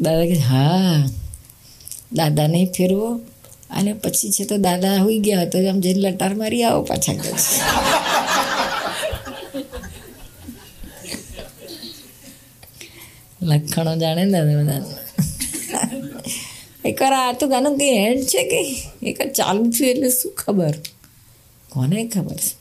[0.00, 1.08] દાદા કે, હા.
[2.12, 3.20] દાદાને ફેરવો.
[3.70, 7.12] અને પછી છે તો દાદા હોઈ ગયા તો આમ જઈને લટાર મારી આવો પાછા
[13.42, 14.82] લખણો જાણે ને બધા.
[16.84, 18.60] એકવાર આ તો ગાનું કંઈ હેન્ડ છે કે
[19.02, 20.74] એકવાર ચાલુ થયું એટલે શું ખબર?
[21.68, 22.52] કોને ખબર છે?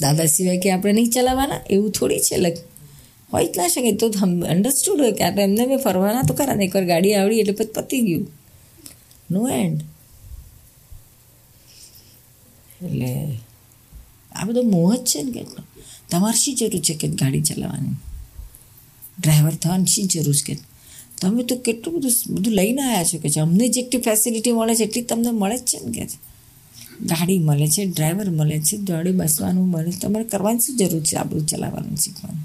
[0.00, 1.60] દાદા સિવાય કે આપણે નહીં ચલાવવાના?
[1.70, 2.56] એવું થોડી છે લગ.
[3.32, 3.92] હોય જ ના શકે.
[3.92, 4.06] તો
[4.46, 6.64] અન્ડરસ્ટુડ હોય કે આપણે એમને બી ફરવાના તો ખરા ને.
[6.64, 8.26] એકવાર ગાડી આવડી એટલે પછી પતી ગયું.
[9.30, 9.80] નો એન્ડ
[12.84, 13.38] એટલે
[14.32, 15.62] આ બધો મોહ જ છે ને કેટલો.
[16.10, 17.96] તમારે શી જરૂર છે કે ગાડી ચલાવવાની?
[19.20, 20.58] ડ્રાઈવર થવાની શી જરૂર છે?
[21.20, 24.84] તમે તો કેટલું બધું બધું લઈને આવ્યા છો કે છે અમને જેટલી ફેસિલિટી મળે છે,
[24.84, 26.06] એટલી તમને મળે જ છે ને કે?
[26.06, 26.18] છે
[27.04, 29.90] ગાડી મળે છે, ડ્રાઈવર મળે છે ગાડી બસવાનું મળે.
[29.90, 32.44] છે તમારે કરવાની શું જરૂર છે આ બધું ચલાવવાનું, શીખવાનું?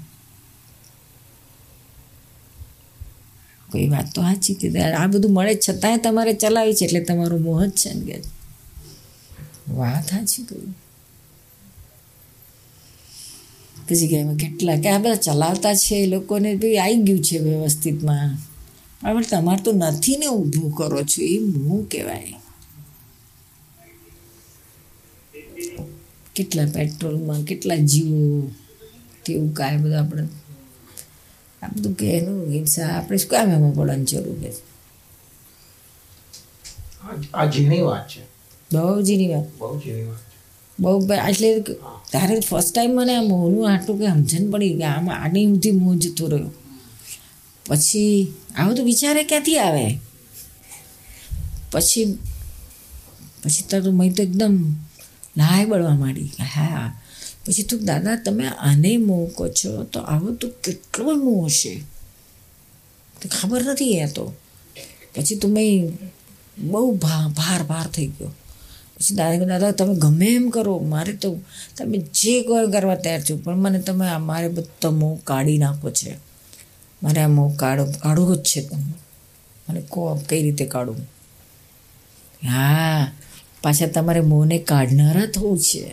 [3.72, 7.66] કોઈ વાત તો સાચી કે આ બધું મળે છતાંય તમારે ચલાવી છે એટલે તમારું મોહ
[7.66, 8.18] જ છે ને કે?
[9.68, 10.74] વાત સાચી કહ્યું
[13.88, 18.36] પછી કે કેટલા કે આ બધા ચલાવતા છે એ લોકોને ભાઈ આવી ગયું છે વ્યવસ્થિતમાં.
[19.02, 22.34] પણ તમારે તો નથી ને ઊભું કરો છો એ હું કહેવાય.
[26.34, 28.50] કેટલા પેટ્રોલમાં કેટલા જીવો
[29.24, 30.22] તેવું કાંઈ બધું આપણે
[31.62, 34.52] આ બધું કે એનું હિંસા આપણે શું કામ એમાં પડવાની જરૂર છે?
[37.34, 38.22] આ- ઝીણી વાત છે.
[38.72, 39.58] બહુ જીની વાત.
[39.58, 40.33] બહુ ઝીણી વાત
[40.78, 41.60] બહુ એટલે
[42.12, 45.98] તારે ફર્સ્ટ ટાઈમ મને આ મોહનું આટલું કે સમજણ પડી કે આમાં આની સુધી મોં
[45.98, 46.50] જતો રહ્યો.
[47.68, 49.98] પછી આવો તો વિચારે ક્યાંથી આવે?
[51.72, 52.18] પછી
[53.42, 54.74] પછી તારું મય તો એકદમ
[55.36, 57.00] લાય બળવા માંડી હા.
[57.46, 61.82] પછી તું દાદા તમે આને મોં કહો છો તો આવો તો કેટલો મોહ હશે?
[63.22, 64.32] તો ખબર નથી એ તો.
[65.14, 65.98] પછી તું મેં
[66.58, 68.30] બહુ ભાર ભાર થઈ ગયો.
[68.96, 71.40] પછી દાદા દાદા, તમે ગમે એમ કરો, મારે તો
[71.76, 75.90] તમે જે કોઈ કરવા તૈયાર છો, પણ મને તમે આ મારે બધો મોં કાઢી નાખો
[75.90, 76.16] છે.
[77.02, 78.94] મારે આ મોં કાઢો કાઢવો જ છે તમે.
[79.68, 80.96] મને કહો કઈ રીતે કાઢું.
[82.48, 83.12] હા,
[83.62, 85.92] પાછા તમારે મોંને કાઢનારા થવું છે.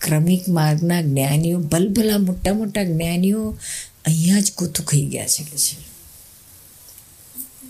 [0.00, 3.58] ક્રમિક માર્ગના જ્ઞાનીઓ, ભલભલા મોટા મોટા જ્ઞાનીઓ
[4.04, 5.91] અહીંયા જ ગોથું ખાઈ ગયા છે કે છે.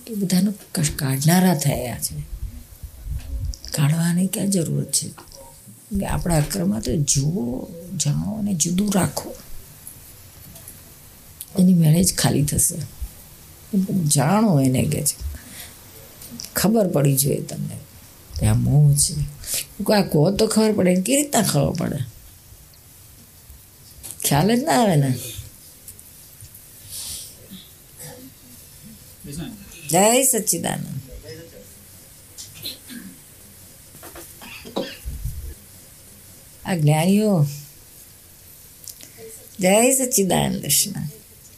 [0.07, 0.55] એ બધાનું
[0.97, 2.21] કાઢનારા થયા છે.
[3.73, 5.11] કાઢવાની ક્યાં જરૂર છે?
[6.05, 9.35] આપણા અક્રમમાં તો જુઓ, જાણો અને જુદું રાખો.
[11.59, 12.77] એની મેળે ખાલી થશે.
[14.05, 15.17] જાણો એને કે છે.
[16.57, 17.79] ખબર પડી જોઈએ તમને.
[18.41, 19.15] કે આ મોહ છે.
[19.93, 21.97] આ કહો તો ખબર પડે કેવી રીતના ખબર પડે?
[24.25, 25.15] ખ્યાલ જ ના આવે ને.
[29.93, 30.87] જય સચ્ચિદાનંદ
[36.65, 37.33] આ જ્ઞાનીઓ
[39.59, 41.22] જય સચ્ચિદાનંદ દર્શન